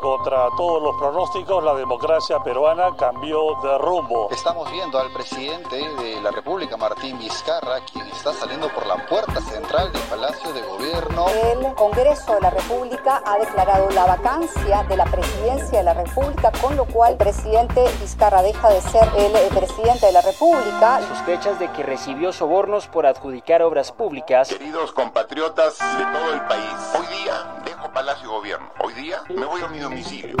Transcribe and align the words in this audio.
Contra 0.00 0.48
todos 0.56 0.82
los 0.82 0.96
pronósticos, 0.96 1.62
la 1.62 1.74
democracia 1.74 2.38
peruana 2.42 2.96
cambió 2.96 3.54
de 3.62 3.76
rumbo. 3.76 4.28
Estamos 4.30 4.72
viendo 4.72 4.98
al 4.98 5.12
presidente 5.12 5.76
de 5.76 6.22
la 6.22 6.30
República, 6.30 6.78
Martín 6.78 7.18
Vizcarra, 7.18 7.80
quien 7.92 8.06
está 8.06 8.32
saliendo 8.32 8.70
por 8.70 8.86
la 8.86 8.96
puerta 9.06 9.42
central 9.42 9.92
del 9.92 10.00
Palacio 10.02 10.54
de 10.54 10.62
Gobierno. 10.62 11.26
El 11.28 11.74
Congreso 11.74 12.32
de 12.32 12.40
la 12.40 12.48
República 12.48 13.22
ha 13.26 13.38
declarado 13.38 13.90
la 13.90 14.06
vacancia 14.06 14.84
de 14.84 14.96
la 14.96 15.04
presidencia 15.04 15.78
de 15.80 15.84
la 15.84 15.92
República, 15.92 16.50
con 16.62 16.76
lo 16.76 16.86
cual 16.86 17.12
el 17.12 17.18
presidente 17.18 17.84
Vizcarra 18.00 18.40
deja 18.40 18.70
de 18.70 18.80
ser 18.80 19.06
el 19.18 19.36
eh, 19.36 19.50
presidente 19.54 20.06
de 20.06 20.12
la 20.12 20.22
República. 20.22 21.06
Sospechas 21.08 21.58
de 21.58 21.70
que 21.72 21.82
recibió 21.82 22.32
sobornos 22.32 22.86
por 22.86 23.04
adjudicar 23.04 23.60
obras 23.60 23.92
públicas. 23.92 24.48
Queridos 24.48 24.92
compatriotas 24.92 25.78
de 25.78 26.04
todo 26.04 26.32
el 26.32 26.40
país, 26.46 26.72
hoy 26.98 27.06
día 27.22 27.59
Palacio 27.92 28.30
Gobierno. 28.30 28.68
Hoy 28.84 28.94
día 28.94 29.16
me 29.28 29.44
voy 29.44 29.62
a 29.62 29.68
mi 29.68 29.78
domicilio. 29.78 30.36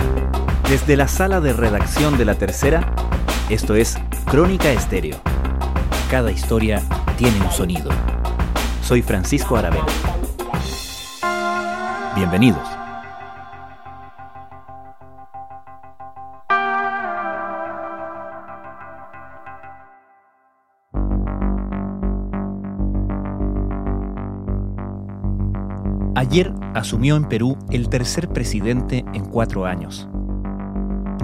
Desde 0.68 0.96
la 0.96 1.08
sala 1.08 1.40
de 1.40 1.52
redacción 1.52 2.16
de 2.16 2.24
La 2.24 2.36
Tercera, 2.36 2.92
esto 3.48 3.74
es 3.74 3.98
Crónica 4.26 4.70
Estéreo. 4.70 5.16
Cada 6.10 6.30
historia 6.30 6.82
tiene 7.16 7.40
un 7.40 7.50
sonido. 7.50 7.90
Soy 8.82 9.02
Francisco 9.02 9.56
Aravena. 9.56 9.86
Bienvenidos. 12.14 12.68
Ayer 26.14 26.52
asumió 26.74 27.16
en 27.16 27.24
Perú 27.24 27.56
el 27.70 27.88
tercer 27.88 28.28
presidente 28.28 29.04
en 29.12 29.24
cuatro 29.24 29.66
años. 29.66 30.08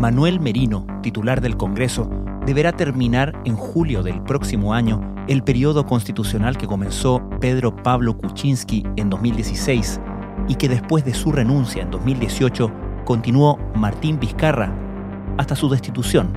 Manuel 0.00 0.40
Merino, 0.40 0.86
titular 1.02 1.40
del 1.40 1.56
Congreso, 1.56 2.10
deberá 2.44 2.72
terminar 2.72 3.32
en 3.44 3.56
julio 3.56 4.02
del 4.02 4.22
próximo 4.22 4.74
año 4.74 5.14
el 5.28 5.42
periodo 5.42 5.86
constitucional 5.86 6.56
que 6.56 6.66
comenzó 6.66 7.28
Pedro 7.40 7.74
Pablo 7.74 8.16
Kuczynski 8.16 8.84
en 8.96 9.10
2016 9.10 10.00
y 10.48 10.54
que 10.54 10.68
después 10.68 11.04
de 11.04 11.14
su 11.14 11.32
renuncia 11.32 11.82
en 11.82 11.90
2018 11.90 12.70
continuó 13.04 13.58
Martín 13.74 14.20
Vizcarra 14.20 14.72
hasta 15.38 15.56
su 15.56 15.68
destitución 15.68 16.32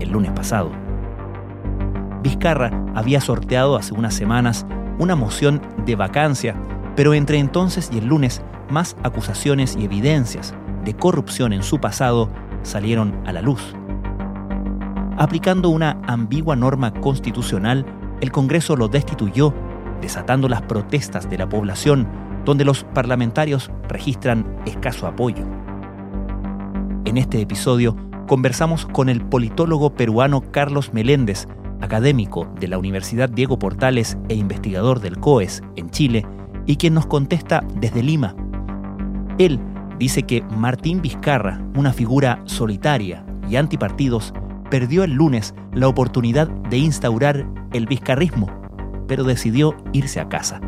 el 0.00 0.10
lunes 0.10 0.32
pasado. 0.32 0.70
Vizcarra 2.22 2.70
había 2.94 3.20
sorteado 3.20 3.76
hace 3.76 3.94
unas 3.94 4.14
semanas 4.14 4.66
una 4.98 5.16
moción 5.16 5.60
de 5.84 5.96
vacancia 5.96 6.54
pero 6.96 7.14
entre 7.14 7.38
entonces 7.38 7.90
y 7.92 7.98
el 7.98 8.06
lunes, 8.06 8.42
más 8.70 8.96
acusaciones 9.02 9.76
y 9.78 9.84
evidencias 9.84 10.54
de 10.84 10.94
corrupción 10.94 11.52
en 11.52 11.62
su 11.62 11.78
pasado 11.78 12.28
salieron 12.62 13.14
a 13.26 13.32
la 13.32 13.42
luz. 13.42 13.74
Aplicando 15.18 15.68
una 15.68 16.00
ambigua 16.06 16.56
norma 16.56 16.92
constitucional, 16.92 17.84
el 18.20 18.32
Congreso 18.32 18.76
lo 18.76 18.88
destituyó, 18.88 19.52
desatando 20.00 20.48
las 20.48 20.62
protestas 20.62 21.28
de 21.28 21.38
la 21.38 21.48
población, 21.48 22.08
donde 22.44 22.64
los 22.64 22.84
parlamentarios 22.84 23.70
registran 23.88 24.46
escaso 24.66 25.06
apoyo. 25.06 25.44
En 27.04 27.18
este 27.18 27.40
episodio 27.40 27.96
conversamos 28.26 28.86
con 28.86 29.08
el 29.08 29.22
politólogo 29.22 29.94
peruano 29.94 30.40
Carlos 30.50 30.92
Meléndez, 30.92 31.46
académico 31.80 32.48
de 32.58 32.68
la 32.68 32.78
Universidad 32.78 33.28
Diego 33.28 33.58
Portales 33.58 34.16
e 34.28 34.34
investigador 34.34 35.00
del 35.00 35.18
COES 35.18 35.62
en 35.76 35.90
Chile, 35.90 36.24
y 36.66 36.76
quien 36.76 36.94
nos 36.94 37.06
contesta 37.06 37.64
desde 37.74 38.02
Lima. 38.02 38.34
Él 39.38 39.58
dice 39.98 40.22
que 40.24 40.42
Martín 40.56 41.02
Vizcarra, 41.02 41.60
una 41.74 41.92
figura 41.92 42.40
solitaria 42.44 43.24
y 43.48 43.56
antipartidos, 43.56 44.32
perdió 44.70 45.04
el 45.04 45.12
lunes 45.12 45.54
la 45.72 45.88
oportunidad 45.88 46.48
de 46.48 46.78
instaurar 46.78 47.46
el 47.72 47.86
vizcarrismo, 47.86 48.48
pero 49.06 49.24
decidió 49.24 49.76
irse 49.92 50.20
a 50.20 50.28
casa. 50.28 50.60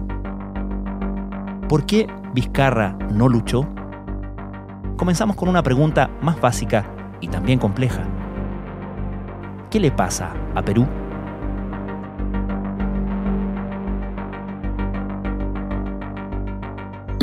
¿Por 1.68 1.86
qué 1.86 2.06
Vizcarra 2.34 2.96
no 3.10 3.28
luchó? 3.28 3.66
Comenzamos 4.96 5.36
con 5.36 5.48
una 5.48 5.62
pregunta 5.62 6.10
más 6.20 6.40
básica 6.40 6.86
y 7.20 7.28
también 7.28 7.58
compleja. 7.58 8.02
¿Qué 9.70 9.80
le 9.80 9.90
pasa 9.90 10.32
a 10.54 10.62
Perú? 10.62 10.86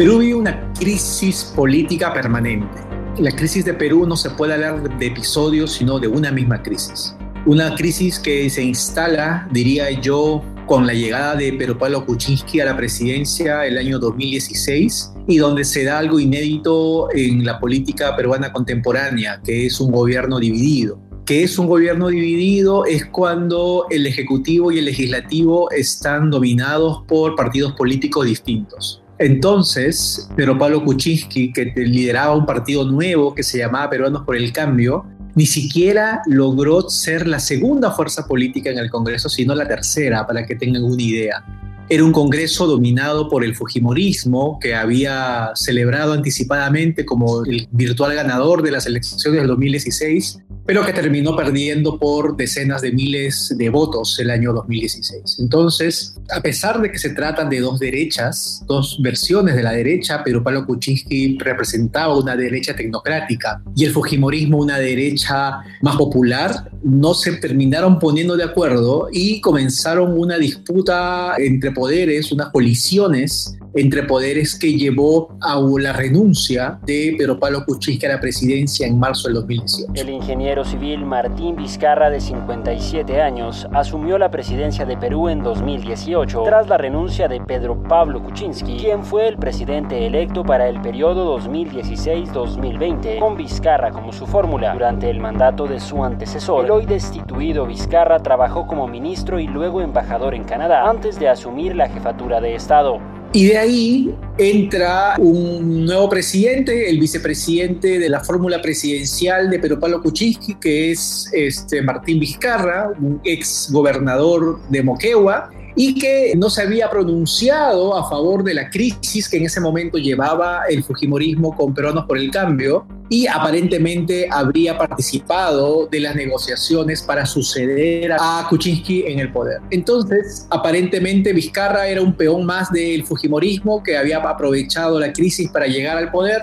Perú 0.01 0.17
vive 0.17 0.33
una 0.33 0.73
crisis 0.73 1.53
política 1.55 2.11
permanente. 2.11 2.75
La 3.19 3.29
crisis 3.29 3.65
de 3.65 3.75
Perú 3.75 4.07
no 4.07 4.15
se 4.15 4.31
puede 4.31 4.55
hablar 4.55 4.97
de 4.97 5.05
episodios, 5.05 5.73
sino 5.73 5.99
de 5.99 6.07
una 6.07 6.31
misma 6.31 6.63
crisis. 6.63 7.15
Una 7.45 7.75
crisis 7.75 8.17
que 8.17 8.49
se 8.49 8.63
instala, 8.63 9.47
diría 9.51 9.91
yo, 9.91 10.41
con 10.65 10.87
la 10.87 10.95
llegada 10.95 11.35
de 11.35 11.53
Pedro 11.53 11.77
Pablo 11.77 12.03
Kuczynski 12.03 12.61
a 12.61 12.65
la 12.65 12.75
presidencia 12.75 13.63
el 13.67 13.77
año 13.77 13.99
2016 13.99 15.11
y 15.27 15.37
donde 15.37 15.63
se 15.63 15.83
da 15.83 15.99
algo 15.99 16.19
inédito 16.19 17.07
en 17.13 17.45
la 17.45 17.59
política 17.59 18.15
peruana 18.15 18.51
contemporánea, 18.51 19.39
que 19.43 19.67
es 19.67 19.79
un 19.79 19.91
gobierno 19.91 20.39
dividido. 20.39 20.99
Que 21.27 21.43
es 21.43 21.59
un 21.59 21.67
gobierno 21.67 22.07
dividido 22.07 22.85
es 22.85 23.05
cuando 23.05 23.85
el 23.91 24.07
Ejecutivo 24.07 24.71
y 24.71 24.79
el 24.79 24.85
Legislativo 24.85 25.69
están 25.69 26.31
dominados 26.31 27.03
por 27.07 27.35
partidos 27.35 27.73
políticos 27.73 28.25
distintos. 28.25 29.00
Entonces, 29.21 30.27
Pedro 30.35 30.57
Pablo 30.57 30.83
Kuczynski, 30.83 31.53
que 31.53 31.71
lideraba 31.75 32.35
un 32.35 32.45
partido 32.45 32.83
nuevo 32.85 33.35
que 33.35 33.43
se 33.43 33.59
llamaba 33.59 33.87
Peruanos 33.87 34.23
por 34.23 34.35
el 34.35 34.51
Cambio, 34.51 35.05
ni 35.35 35.45
siquiera 35.45 36.23
logró 36.25 36.89
ser 36.89 37.27
la 37.27 37.39
segunda 37.39 37.91
fuerza 37.91 38.25
política 38.25 38.71
en 38.71 38.79
el 38.79 38.89
Congreso, 38.89 39.29
sino 39.29 39.53
la 39.53 39.67
tercera, 39.67 40.25
para 40.25 40.43
que 40.45 40.55
tengan 40.55 40.83
una 40.83 41.01
idea. 41.01 41.45
Era 41.89 42.05
un 42.05 42.11
Congreso 42.11 42.67
dominado 42.67 43.27
por 43.27 43.43
el 43.43 43.55
Fujimorismo, 43.55 44.59
que 44.59 44.75
había 44.75 45.51
celebrado 45.55 46.13
anticipadamente 46.13 47.05
como 47.05 47.43
el 47.43 47.67
virtual 47.71 48.15
ganador 48.15 48.63
de 48.63 48.71
las 48.71 48.85
elecciones 48.85 49.41
del 49.41 49.47
2016, 49.47 50.39
pero 50.65 50.85
que 50.85 50.93
terminó 50.93 51.35
perdiendo 51.35 51.97
por 51.97 52.37
decenas 52.37 52.81
de 52.81 52.91
miles 52.91 53.53
de 53.57 53.69
votos 53.69 54.17
el 54.19 54.29
año 54.29 54.53
2016. 54.53 55.39
Entonces, 55.39 56.15
a 56.29 56.39
pesar 56.41 56.81
de 56.81 56.91
que 56.91 56.99
se 56.99 57.09
tratan 57.09 57.49
de 57.49 57.59
dos 57.59 57.79
derechas, 57.79 58.63
dos 58.67 58.99
versiones 59.01 59.55
de 59.55 59.63
la 59.63 59.71
derecha, 59.71 60.21
pero 60.23 60.43
Pablo 60.43 60.65
Kuczynski 60.65 61.37
representaba 61.39 62.17
una 62.17 62.35
derecha 62.35 62.75
tecnocrática 62.75 63.61
y 63.75 63.85
el 63.85 63.91
Fujimorismo 63.91 64.59
una 64.59 64.77
derecha 64.77 65.59
más 65.81 65.95
popular, 65.97 66.71
no 66.83 67.13
se 67.13 67.33
terminaron 67.33 67.99
poniendo 67.99 68.37
de 68.37 68.43
acuerdo 68.43 69.09
y 69.11 69.41
comenzaron 69.41 70.17
una 70.17 70.37
disputa 70.37 71.33
entre 71.37 71.70
poderes, 71.73 72.31
unas 72.31 72.49
colisiones 72.51 73.57
entre 73.73 74.03
poderes 74.03 74.57
que 74.57 74.73
llevó 74.73 75.37
a 75.41 75.59
la 75.79 75.93
renuncia 75.93 76.79
de 76.83 77.15
Pedro 77.17 77.39
Pablo 77.39 77.63
Kuczynski 77.65 78.05
a 78.05 78.09
la 78.09 78.19
presidencia 78.19 78.85
en 78.85 78.99
marzo 78.99 79.27
del 79.27 79.35
2018. 79.35 79.93
El 79.95 80.09
ingeniero 80.09 80.65
civil 80.65 81.05
Martín 81.05 81.55
Vizcarra, 81.55 82.09
de 82.09 82.19
57 82.19 83.21
años, 83.21 83.67
asumió 83.73 84.17
la 84.17 84.29
presidencia 84.29 84.85
de 84.85 84.97
Perú 84.97 85.29
en 85.29 85.43
2018 85.43 86.43
tras 86.43 86.67
la 86.67 86.77
renuncia 86.77 87.27
de 87.27 87.39
Pedro 87.39 87.81
Pablo 87.83 88.21
Kuczynski, 88.23 88.77
quien 88.77 89.03
fue 89.03 89.27
el 89.27 89.37
presidente 89.37 90.05
electo 90.05 90.43
para 90.43 90.67
el 90.67 90.81
periodo 90.81 91.37
2016-2020, 91.39 93.19
con 93.19 93.37
Vizcarra 93.37 93.91
como 93.91 94.11
su 94.11 94.27
fórmula. 94.27 94.73
Durante 94.73 95.09
el 95.09 95.19
mandato 95.19 95.67
de 95.67 95.79
su 95.79 96.03
antecesor, 96.03 96.65
el 96.65 96.71
hoy 96.71 96.85
destituido 96.85 97.65
Vizcarra 97.65 98.19
trabajó 98.19 98.67
como 98.67 98.87
ministro 98.87 99.39
y 99.39 99.47
luego 99.47 99.81
embajador 99.81 100.35
en 100.35 100.43
Canadá 100.43 100.89
antes 100.89 101.19
de 101.19 101.29
asumir 101.29 101.75
la 101.75 101.87
jefatura 101.89 102.41
de 102.41 102.55
Estado. 102.55 102.99
Y 103.33 103.45
de 103.45 103.57
ahí 103.57 104.15
entra 104.37 105.15
un 105.17 105.85
nuevo 105.85 106.09
presidente, 106.09 106.89
el 106.89 106.99
vicepresidente 106.99 107.97
de 107.97 108.09
la 108.09 108.19
fórmula 108.19 108.61
presidencial 108.61 109.49
de 109.49 109.57
Pedro 109.57 109.79
Pablo 109.79 110.01
Kuczynski, 110.01 110.55
que 110.55 110.91
es 110.91 111.29
este 111.31 111.81
Martín 111.81 112.19
Vizcarra, 112.19 112.91
un 112.99 113.21
ex 113.23 113.69
gobernador 113.71 114.59
de 114.67 114.83
Moquegua, 114.83 115.49
y 115.75 115.95
que 115.95 116.33
no 116.35 116.49
se 116.49 116.63
había 116.63 116.89
pronunciado 116.89 117.95
a 117.95 118.09
favor 118.09 118.43
de 118.43 118.53
la 118.53 118.69
crisis 118.69 119.29
que 119.29 119.37
en 119.37 119.45
ese 119.45 119.59
momento 119.59 119.97
llevaba 119.97 120.63
el 120.69 120.83
Fujimorismo 120.83 121.55
con 121.55 121.73
Peruanos 121.73 122.05
por 122.05 122.17
el 122.17 122.31
Cambio 122.31 122.85
y 123.09 123.27
aparentemente 123.27 124.27
habría 124.31 124.77
participado 124.77 125.87
de 125.87 125.99
las 125.99 126.15
negociaciones 126.15 127.01
para 127.01 127.25
suceder 127.25 128.13
a 128.13 128.45
Kuczynski 128.49 129.03
en 129.05 129.19
el 129.19 129.31
poder. 129.33 129.59
Entonces, 129.69 130.47
aparentemente 130.49 131.33
Vizcarra 131.33 131.87
era 131.87 132.01
un 132.01 132.13
peón 132.13 132.45
más 132.45 132.71
del 132.71 133.05
Fujimorismo 133.05 133.83
que 133.83 133.97
había 133.97 134.17
aprovechado 134.19 134.97
la 134.99 135.11
crisis 135.11 135.49
para 135.49 135.67
llegar 135.67 135.97
al 135.97 136.09
poder 136.09 136.41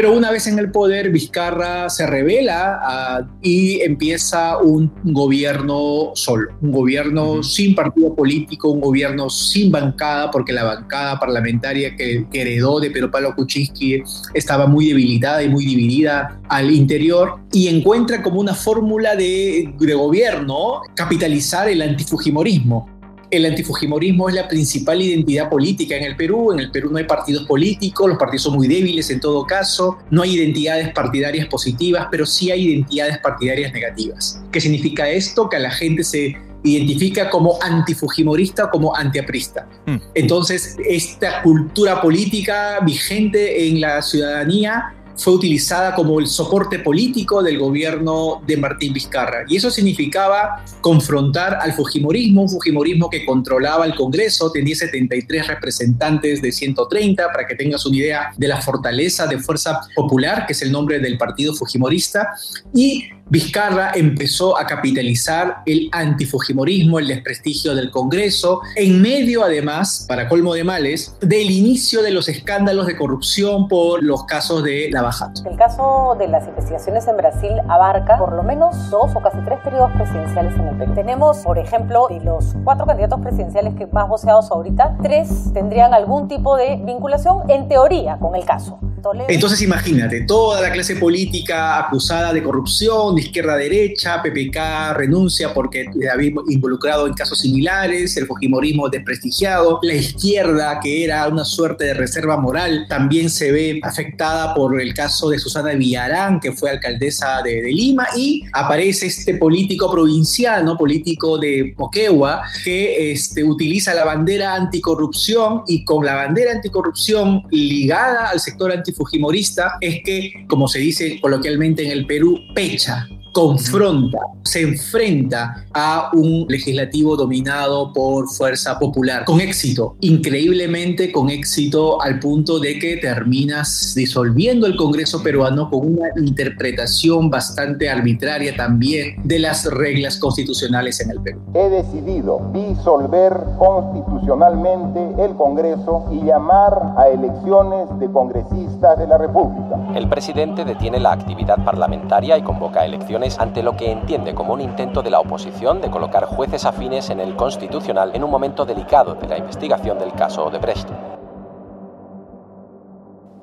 Pero 0.00 0.16
una 0.16 0.30
vez 0.30 0.46
en 0.46 0.58
el 0.58 0.70
poder, 0.70 1.10
Vizcarra 1.10 1.90
se 1.90 2.06
revela 2.06 2.80
ah, 2.82 3.20
y 3.42 3.82
empieza 3.82 4.56
un 4.56 4.90
gobierno 5.04 6.12
solo, 6.14 6.56
un 6.62 6.72
gobierno 6.72 7.42
sin 7.42 7.74
partido 7.74 8.14
político, 8.14 8.70
un 8.70 8.80
gobierno 8.80 9.28
sin 9.28 9.70
bancada, 9.70 10.30
porque 10.30 10.54
la 10.54 10.64
bancada 10.64 11.20
parlamentaria 11.20 11.94
que, 11.96 12.24
heredó 12.32 12.80
de 12.80 12.90
Pedro 12.90 13.10
Pablo 13.10 13.34
Kuczynski 13.36 14.02
estaba 14.32 14.66
muy 14.66 14.88
debilitada 14.88 15.42
y 15.42 15.50
muy 15.50 15.66
dividida 15.66 16.40
al 16.48 16.70
interior, 16.70 17.34
y 17.52 17.68
encuentra 17.68 18.22
como 18.22 18.40
una 18.40 18.54
fórmula 18.54 19.16
de, 19.16 19.70
de 19.78 19.94
gobierno 19.94 20.80
capitalizar 20.94 21.68
el 21.68 21.82
antifujimorismo 21.82 22.99
el 23.30 23.46
antifujimorismo 23.46 24.28
es 24.28 24.34
la 24.34 24.48
principal 24.48 25.00
identidad 25.00 25.48
política 25.48 25.96
en 25.96 26.04
el 26.04 26.16
Perú. 26.16 26.52
En 26.52 26.60
el 26.60 26.70
Perú 26.70 26.90
no 26.90 26.98
hay 26.98 27.04
partidos 27.04 27.46
políticos, 27.46 28.08
los 28.08 28.18
partidos 28.18 28.42
son 28.42 28.54
muy 28.54 28.68
débiles 28.68 29.10
en 29.10 29.20
todo 29.20 29.46
caso, 29.46 29.98
no 30.10 30.22
hay 30.22 30.36
identidades 30.36 30.92
partidarias 30.92 31.46
positivas, 31.46 32.08
pero 32.10 32.26
sí 32.26 32.50
hay 32.50 32.68
identidades 32.68 33.18
partidarias 33.18 33.72
negativas. 33.72 34.42
¿Qué 34.50 34.60
significa 34.60 35.08
esto? 35.08 35.48
Que 35.48 35.56
a 35.56 35.60
la 35.60 35.70
gente 35.70 36.04
se 36.04 36.36
identifica 36.62 37.30
como 37.30 37.58
antifujimorista 37.62 38.66
o 38.66 38.70
como 38.70 38.94
antiaprista. 38.94 39.66
Hmm. 39.86 39.96
Entonces, 40.14 40.76
esta 40.86 41.42
cultura 41.42 42.02
política 42.02 42.80
vigente 42.84 43.68
en 43.68 43.80
la 43.80 44.02
ciudadanía 44.02 44.94
fue 45.20 45.34
utilizada 45.34 45.94
como 45.94 46.18
el 46.18 46.26
soporte 46.26 46.78
político 46.78 47.42
del 47.42 47.58
gobierno 47.58 48.42
de 48.46 48.56
Martín 48.56 48.94
Vizcarra. 48.94 49.44
Y 49.48 49.56
eso 49.56 49.70
significaba 49.70 50.64
confrontar 50.80 51.58
al 51.60 51.74
Fujimorismo, 51.74 52.42
un 52.42 52.48
Fujimorismo 52.48 53.10
que 53.10 53.26
controlaba 53.26 53.84
el 53.84 53.94
Congreso, 53.94 54.50
tenía 54.50 54.74
73 54.74 55.46
representantes 55.46 56.40
de 56.40 56.50
130, 56.50 57.30
para 57.32 57.46
que 57.46 57.54
tengas 57.54 57.84
una 57.84 57.96
idea 57.96 58.32
de 58.36 58.48
la 58.48 58.62
fortaleza 58.62 59.26
de 59.26 59.38
Fuerza 59.38 59.80
Popular, 59.94 60.46
que 60.46 60.54
es 60.54 60.62
el 60.62 60.72
nombre 60.72 60.98
del 61.00 61.18
partido 61.18 61.54
Fujimorista, 61.54 62.30
y 62.74 63.10
Vizcarra 63.30 63.92
empezó 63.94 64.58
a 64.58 64.66
capitalizar 64.66 65.62
el 65.64 65.88
antifujimorismo, 65.92 66.98
el 66.98 67.06
desprestigio 67.06 67.76
del 67.76 67.92
Congreso, 67.92 68.60
en 68.74 69.00
medio 69.00 69.44
además, 69.44 70.04
para 70.08 70.28
colmo 70.28 70.52
de 70.52 70.64
males, 70.64 71.14
del 71.20 71.48
inicio 71.48 72.02
de 72.02 72.10
los 72.10 72.28
escándalos 72.28 72.88
de 72.88 72.96
corrupción 72.96 73.68
por 73.68 74.02
los 74.02 74.24
casos 74.24 74.64
de 74.64 74.88
Lavajato. 74.90 75.48
El 75.48 75.56
caso 75.56 76.16
de 76.18 76.26
las 76.26 76.48
investigaciones 76.48 77.06
en 77.06 77.18
Brasil 77.18 77.52
abarca 77.68 78.18
por 78.18 78.32
lo 78.32 78.42
menos 78.42 78.90
dos 78.90 79.12
o 79.14 79.20
casi 79.20 79.38
tres 79.44 79.60
periodos 79.62 79.92
presidenciales 79.92 80.52
en 80.56 80.66
el 80.66 80.76
Perú. 80.76 80.92
Tenemos, 80.96 81.38
por 81.38 81.56
ejemplo, 81.56 82.08
de 82.08 82.18
los 82.24 82.56
cuatro 82.64 82.84
candidatos 82.84 83.20
presidenciales 83.20 83.74
que 83.76 83.86
más 83.86 84.08
voceados 84.08 84.50
ahorita, 84.50 84.96
tres 85.02 85.52
tendrían 85.54 85.94
algún 85.94 86.26
tipo 86.26 86.56
de 86.56 86.80
vinculación 86.84 87.48
en 87.48 87.68
teoría 87.68 88.18
con 88.18 88.34
el 88.34 88.44
caso. 88.44 88.80
Entonces 89.28 89.62
imagínate, 89.62 90.22
toda 90.22 90.60
la 90.60 90.72
clase 90.72 90.96
política 90.96 91.78
acusada 91.78 92.32
de 92.32 92.42
corrupción, 92.42 93.14
de 93.14 93.22
izquierda-derecha, 93.22 94.22
PPK 94.22 94.94
renuncia 94.94 95.52
porque 95.54 95.86
había 96.12 96.32
involucrado 96.48 97.06
en 97.06 97.14
casos 97.14 97.40
similares, 97.40 98.16
el 98.16 98.26
Fujimorismo 98.26 98.88
desprestigiado, 98.88 99.80
la 99.82 99.94
izquierda, 99.94 100.80
que 100.80 101.04
era 101.04 101.26
una 101.28 101.44
suerte 101.44 101.84
de 101.84 101.94
reserva 101.94 102.36
moral, 102.36 102.86
también 102.88 103.30
se 103.30 103.52
ve 103.52 103.80
afectada 103.82 104.54
por 104.54 104.80
el 104.80 104.94
caso 104.94 105.30
de 105.30 105.38
Susana 105.38 105.72
Villarán, 105.72 106.40
que 106.40 106.52
fue 106.52 106.70
alcaldesa 106.70 107.42
de, 107.42 107.60
Lima, 107.70 108.06
y 108.16 108.44
aparece 108.52 109.06
este 109.06 109.34
político 109.34 109.90
provinciano, 109.90 110.76
político 110.76 111.38
de 111.38 111.74
Moquegua, 111.76 112.42
que 112.64 113.12
este, 113.12 113.44
utiliza 113.44 113.94
la 113.94 114.04
bandera 114.04 114.54
anticorrupción 114.54 115.62
y 115.66 115.84
con 115.84 116.04
la 116.04 116.14
bandera 116.14 116.52
anticorrupción 116.52 117.42
ligada 117.50 118.30
al 118.30 118.40
sector 118.40 118.72
anticorrupción, 118.72 118.89
fujimorista 118.92 119.78
es 119.80 120.02
que, 120.02 120.44
como 120.46 120.68
se 120.68 120.78
dice 120.78 121.20
coloquialmente 121.20 121.84
en 121.84 121.90
el 121.90 122.06
Perú, 122.06 122.40
pecha, 122.54 123.08
confronta, 123.32 124.18
se 124.42 124.62
enfrenta 124.62 125.64
a 125.72 126.10
un 126.12 126.46
legislativo 126.48 127.16
dominado 127.16 127.92
por 127.92 128.28
fuerza 128.28 128.78
popular, 128.78 129.24
con 129.24 129.40
éxito, 129.40 129.96
increíblemente 130.00 131.12
con 131.12 131.30
éxito 131.30 132.00
al 132.02 132.18
punto 132.18 132.58
de 132.58 132.78
que 132.78 132.96
terminas 132.96 133.92
disolviendo 133.94 134.66
el 134.66 134.76
Congreso 134.76 135.22
peruano 135.22 135.70
con 135.70 135.86
una 135.86 136.08
interpretación 136.16 137.30
bastante 137.30 137.88
arbitraria 137.88 138.56
también 138.56 139.16
de 139.24 139.38
las 139.38 139.64
reglas 139.66 140.16
constitucionales 140.18 141.00
en 141.00 141.10
el 141.10 141.20
Perú. 141.20 141.40
He 141.54 141.68
decidido 141.68 142.50
disolver 142.52 143.32
constitucionalmente 143.58 145.00
el 145.24 145.34
Congreso 145.34 146.06
y 146.12 146.24
llamar 146.24 146.94
a 146.96 147.08
elecciones 147.08 147.88
de 147.98 148.10
congresistas 148.10 148.98
de 148.98 149.06
la 149.06 149.18
República. 149.18 149.76
El 149.94 150.08
presidente 150.08 150.64
detiene 150.64 150.98
la 150.98 151.12
actividad 151.12 151.64
parlamentaria 151.64 152.38
y 152.38 152.42
convoca 152.42 152.84
elecciones 152.84 153.19
ante 153.38 153.62
lo 153.62 153.76
que 153.76 153.92
entiende 153.92 154.34
como 154.34 154.54
un 154.54 154.60
intento 154.60 155.02
de 155.02 155.10
la 155.10 155.20
oposición 155.20 155.80
de 155.80 155.90
colocar 155.90 156.24
jueces 156.24 156.64
afines 156.64 157.10
en 157.10 157.20
el 157.20 157.36
Constitucional 157.36 158.12
en 158.14 158.24
un 158.24 158.30
momento 158.30 158.64
delicado 158.64 159.14
de 159.14 159.28
la 159.28 159.38
investigación 159.38 159.98
del 159.98 160.12
caso 160.12 160.50
de 160.50 160.58
Brecht. 160.58 160.88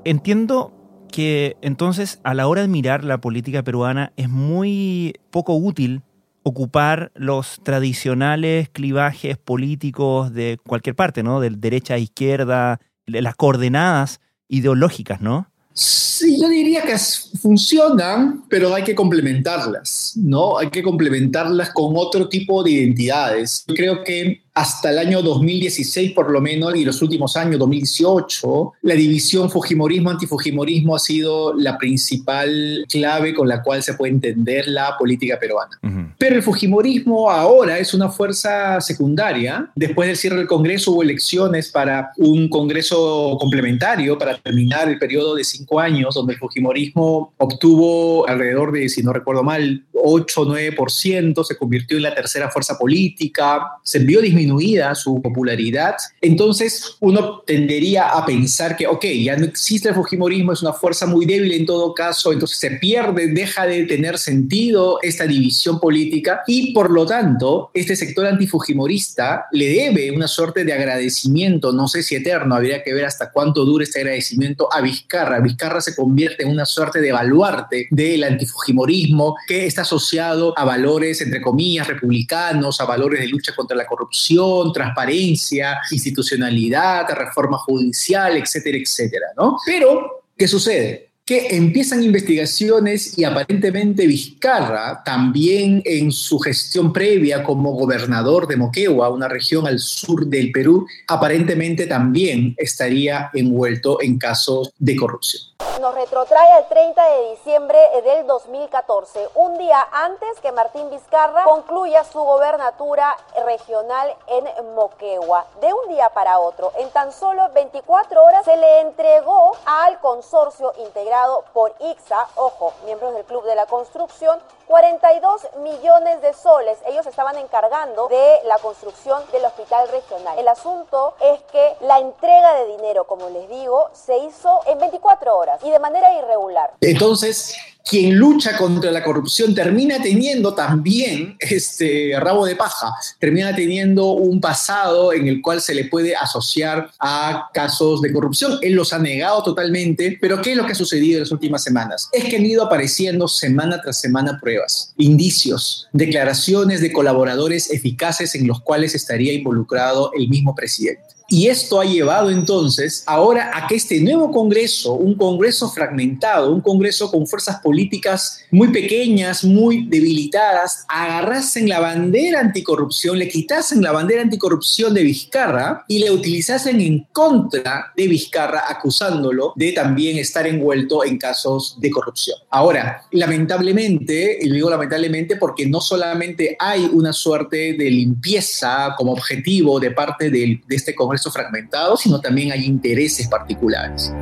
Entiendo 0.03 0.73
que 1.11 1.57
entonces 1.61 2.19
a 2.23 2.33
la 2.33 2.47
hora 2.47 2.61
de 2.61 2.67
mirar 2.67 3.03
la 3.03 3.19
política 3.19 3.61
peruana 3.63 4.13
es 4.17 4.29
muy 4.29 5.13
poco 5.29 5.55
útil 5.55 6.01
ocupar 6.41 7.11
los 7.13 7.59
tradicionales 7.63 8.69
clivajes 8.69 9.37
políticos 9.37 10.33
de 10.33 10.57
cualquier 10.65 10.95
parte, 10.95 11.21
¿no? 11.21 11.39
De 11.39 11.49
derecha 11.51 11.95
a 11.95 11.97
izquierda, 11.99 12.79
las 13.05 13.35
coordenadas 13.35 14.21
ideológicas, 14.47 15.21
¿no? 15.21 15.51
Sí, 15.79 16.41
yo 16.41 16.49
diría 16.49 16.81
que 16.81 16.95
funcionan, 17.39 18.45
pero 18.49 18.73
hay 18.73 18.83
que 18.83 18.95
complementarlas, 18.95 20.13
¿no? 20.15 20.57
Hay 20.57 20.71
que 20.71 20.81
complementarlas 20.81 21.69
con 21.69 21.93
otro 21.95 22.27
tipo 22.27 22.63
de 22.63 22.71
identidades. 22.71 23.63
Yo 23.67 23.75
creo 23.75 24.03
que 24.03 24.41
hasta 24.57 24.89
el 24.89 24.97
año 24.97 25.21
2016 25.21 26.13
por 26.13 26.31
lo 26.31 26.41
menos 26.41 26.75
y 26.75 26.83
los 26.83 26.99
últimos 27.03 27.37
años, 27.37 27.59
2018, 27.59 28.73
la 28.81 28.95
división 28.95 29.51
Fujimorismo-antifujimorismo 29.51 30.95
ha 30.95 30.99
sido 30.99 31.53
la 31.53 31.77
principal 31.77 32.83
clave 32.89 33.35
con 33.35 33.47
la 33.47 33.61
cual 33.61 33.83
se 33.83 33.93
puede 33.93 34.13
entender 34.13 34.67
la 34.67 34.97
política 34.97 35.37
peruana. 35.39 35.79
Pero 36.17 36.37
el 36.37 36.41
Fujimorismo 36.41 37.29
ahora 37.29 37.77
es 37.77 37.93
una 37.93 38.09
fuerza 38.09 38.81
secundaria. 38.81 39.69
Después 39.75 40.07
del 40.07 40.17
cierre 40.17 40.37
del 40.37 40.47
Congreso 40.47 40.91
hubo 40.93 41.03
elecciones 41.03 41.69
para 41.69 42.09
un 42.17 42.49
Congreso 42.49 43.37
complementario 43.39 44.17
para 44.17 44.39
terminar 44.39 44.89
el 44.89 44.97
periodo 44.97 45.35
de 45.35 45.43
cinco 45.43 45.79
años, 45.79 46.15
donde 46.15 46.33
el 46.33 46.39
Fujimorismo 46.39 47.31
obtuvo 47.37 48.27
alrededor 48.27 48.71
de, 48.71 48.89
si 48.89 49.03
no 49.03 49.13
recuerdo 49.13 49.43
mal, 49.43 49.83
8 49.93 50.41
o 50.41 50.45
9%, 50.45 51.43
se 51.43 51.57
convirtió 51.57 51.97
en 51.97 52.03
la 52.03 52.15
tercera 52.15 52.49
fuerza 52.49 52.77
política, 52.77 53.73
se 53.83 53.99
vio 53.99 54.19
disminuida 54.47 54.95
su 54.95 55.21
popularidad. 55.21 55.95
Entonces 56.21 56.97
uno 56.99 57.39
tendería 57.45 58.09
a 58.09 58.25
pensar 58.25 58.75
que, 58.75 58.87
ok, 58.87 59.05
ya 59.23 59.35
no 59.35 59.45
existe 59.45 59.89
el 59.89 59.95
Fujimorismo, 59.95 60.53
es 60.53 60.61
una 60.61 60.73
fuerza 60.73 61.05
muy 61.05 61.25
débil 61.25 61.51
en 61.53 61.65
todo 61.65 61.93
caso, 61.93 62.31
entonces 62.31 62.57
se 62.57 62.71
pierde, 62.71 63.27
deja 63.27 63.65
de 63.65 63.83
tener 63.85 64.17
sentido 64.17 64.99
esta 65.01 65.25
división 65.25 65.79
política 65.79 66.41
y 66.47 66.73
por 66.73 66.91
lo 66.91 67.05
tanto 67.05 67.71
este 67.73 67.95
sector 67.95 68.25
antifujimorista 68.25 69.45
le 69.51 69.67
debe 69.67 70.11
una 70.11 70.27
suerte 70.27 70.63
de 70.63 70.73
agradecimiento, 70.73 71.71
no 71.71 71.87
sé 71.87 72.03
si 72.03 72.15
eterno, 72.15 72.55
habría 72.55 72.83
que 72.83 72.93
ver 72.93 73.05
hasta 73.05 73.31
cuánto 73.31 73.65
dura 73.65 73.83
este 73.83 73.99
agradecimiento 73.99 74.69
a 74.71 74.81
Vizcarra. 74.81 75.39
Vizcarra 75.39 75.81
se 75.81 75.95
convierte 75.95 76.43
en 76.43 76.49
una 76.49 76.65
suerte 76.65 77.01
de 77.01 77.11
baluarte 77.11 77.87
del 77.91 78.23
antifujimorismo 78.23 79.35
que 79.47 79.65
está 79.65 79.81
asociado 79.81 80.53
a 80.57 80.65
valores, 80.65 81.21
entre 81.21 81.41
comillas, 81.41 81.87
republicanos, 81.87 82.79
a 82.81 82.85
valores 82.85 83.19
de 83.19 83.27
lucha 83.27 83.53
contra 83.55 83.75
la 83.75 83.85
corrupción, 83.85 84.36
transparencia, 84.73 85.79
institucionalidad, 85.91 87.09
reforma 87.09 87.57
judicial, 87.57 88.37
etcétera, 88.37 88.77
etcétera, 88.77 89.27
¿no? 89.37 89.57
Pero, 89.65 90.23
¿qué 90.37 90.47
sucede? 90.47 91.07
que 91.27 91.57
empiezan 91.57 92.01
investigaciones 92.01 93.17
y 93.17 93.25
aparentemente 93.25 94.07
Vizcarra, 94.07 95.03
también 95.03 95.81
en 95.83 96.09
su 96.13 96.39
gestión 96.39 96.93
previa 96.93 97.43
como 97.43 97.73
gobernador 97.73 98.47
de 98.47 98.55
Moquegua, 98.55 99.09
una 99.09 99.27
región 99.27 99.67
al 99.67 99.79
sur 99.79 100.25
del 100.25 100.53
Perú, 100.53 100.87
aparentemente 101.05 101.85
también 101.85 102.55
estaría 102.57 103.29
envuelto 103.33 104.01
en 104.01 104.17
casos 104.17 104.71
de 104.79 104.95
corrupción 104.95 105.41
nos 105.79 105.93
retrotrae 105.93 106.51
al 106.53 106.67
30 106.67 107.09
de 107.09 107.29
diciembre 107.31 107.79
del 108.03 108.25
2014, 108.25 109.29
un 109.35 109.57
día 109.57 109.87
antes 109.91 110.39
que 110.39 110.51
Martín 110.51 110.89
Vizcarra 110.89 111.43
concluya 111.43 112.03
su 112.03 112.19
gobernatura 112.19 113.15
regional 113.45 114.15
en 114.27 114.73
Moquegua. 114.73 115.45
De 115.61 115.71
un 115.73 115.89
día 115.89 116.09
para 116.09 116.39
otro, 116.39 116.71
en 116.77 116.89
tan 116.91 117.11
solo 117.11 117.49
24 117.53 118.23
horas, 118.23 118.45
se 118.45 118.57
le 118.57 118.81
entregó 118.81 119.55
al 119.65 119.99
consorcio 119.99 120.73
integrado 120.77 121.43
por 121.53 121.73
IXA, 121.79 122.27
ojo, 122.35 122.73
miembros 122.85 123.13
del 123.13 123.25
Club 123.25 123.43
de 123.43 123.55
la 123.55 123.67
Construcción, 123.67 124.39
42 124.67 125.47
millones 125.57 126.21
de 126.21 126.33
soles. 126.33 126.77
Ellos 126.87 127.05
estaban 127.05 127.37
encargando 127.37 128.07
de 128.07 128.41
la 128.43 128.57
construcción 128.59 129.23
del 129.31 129.45
hospital 129.45 129.87
regional. 129.89 130.37
El 130.37 130.47
asunto 130.47 131.13
es 131.21 131.41
que 131.43 131.77
la 131.81 131.99
entrega 131.99 132.53
de 132.55 132.65
dinero, 132.65 133.05
como 133.05 133.29
les 133.29 133.47
digo, 133.47 133.89
se 133.93 134.17
hizo 134.17 134.61
en 134.65 134.79
24 134.79 135.37
horas 135.37 135.63
y 135.67 135.71
de 135.71 135.79
manera 135.79 136.07
irregular. 136.17 136.71
Entonces, 136.81 137.55
quien 137.89 138.17
lucha 138.17 138.57
contra 138.57 138.91
la 138.91 139.03
corrupción 139.03 139.55
termina 139.55 140.01
teniendo 140.01 140.53
también 140.53 141.37
este 141.39 142.13
rabo 142.19 142.45
de 142.45 142.55
paja, 142.55 142.93
termina 143.19 143.55
teniendo 143.55 144.11
un 144.11 144.41
pasado 144.41 145.13
en 145.13 145.27
el 145.27 145.41
cual 145.41 145.61
se 145.61 145.73
le 145.73 145.85
puede 145.85 146.15
asociar 146.15 146.91
a 146.99 147.49
casos 147.53 148.01
de 148.01 148.11
corrupción. 148.11 148.59
Él 148.61 148.73
los 148.73 148.91
ha 148.91 148.99
negado 148.99 149.41
totalmente, 149.43 150.17
pero 150.19 150.41
¿qué 150.41 150.51
es 150.51 150.57
lo 150.57 150.65
que 150.65 150.73
ha 150.73 150.75
sucedido 150.75 151.17
en 151.17 151.23
las 151.23 151.31
últimas 151.31 151.63
semanas? 151.63 152.09
Es 152.11 152.25
que 152.25 152.35
han 152.35 152.45
ido 152.45 152.65
apareciendo 152.65 153.27
semana 153.27 153.81
tras 153.81 153.99
semana 153.99 154.37
pruebas, 154.41 154.93
indicios, 154.97 155.87
declaraciones 155.93 156.81
de 156.81 156.91
colaboradores 156.91 157.71
eficaces 157.71 158.35
en 158.35 158.47
los 158.47 158.61
cuales 158.61 158.95
estaría 158.95 159.33
involucrado 159.33 160.11
el 160.13 160.27
mismo 160.27 160.53
presidente. 160.55 161.16
Y 161.29 161.49
esto 161.49 161.81
ha 161.81 161.85
llevado 161.85 162.29
entonces 162.29 163.03
ahora 163.05 163.51
a 163.53 163.67
que 163.67 163.75
este 163.75 163.99
nuevo 163.99 164.31
Congreso, 164.31 164.93
un 164.93 165.15
Congreso 165.15 165.69
fragmentado, 165.69 166.53
un 166.53 166.61
Congreso 166.61 167.11
con 167.11 167.27
fuerzas 167.27 167.59
políticas 167.59 168.45
muy 168.49 168.69
pequeñas, 168.69 169.43
muy 169.43 169.85
debilitadas, 169.87 170.85
agarrasen 170.87 171.67
la 171.67 171.81
bandera 171.81 172.39
anticorrupción, 172.39 173.19
le 173.19 173.27
quitasen 173.27 173.81
la 173.81 173.91
bandera 173.91 174.21
anticorrupción 174.21 174.93
de 174.93 175.03
Vizcarra 175.03 175.83
y 175.89 175.99
le 175.99 176.11
utilizasen 176.11 176.79
en 176.79 177.05
contra 177.11 177.91
de 177.97 178.07
Vizcarra, 178.07 178.63
acusándolo 178.69 179.51
de 179.57 179.73
también 179.73 180.17
estar 180.19 180.47
envuelto 180.47 181.03
en 181.03 181.17
casos 181.17 181.75
de 181.81 181.91
corrupción. 181.91 182.37
Ahora, 182.49 183.03
lamentablemente, 183.11 184.39
y 184.41 184.49
digo 184.49 184.69
lamentablemente 184.69 185.35
porque 185.35 185.65
no 185.67 185.81
solamente 185.81 186.55
hay 186.57 186.89
una 186.93 187.11
suerte 187.11 187.73
de 187.73 187.91
limpieza 187.91 188.95
como 188.97 189.11
objetivo 189.11 189.77
de 189.81 189.91
parte 189.91 190.29
de 190.29 190.61
este 190.69 190.95
Congreso, 190.95 191.16
fragmentado, 191.31 191.97
sino 191.97 192.19
también 192.19 192.51
hay 192.51 192.65
intereses 192.65 193.27
particulares 193.27 194.13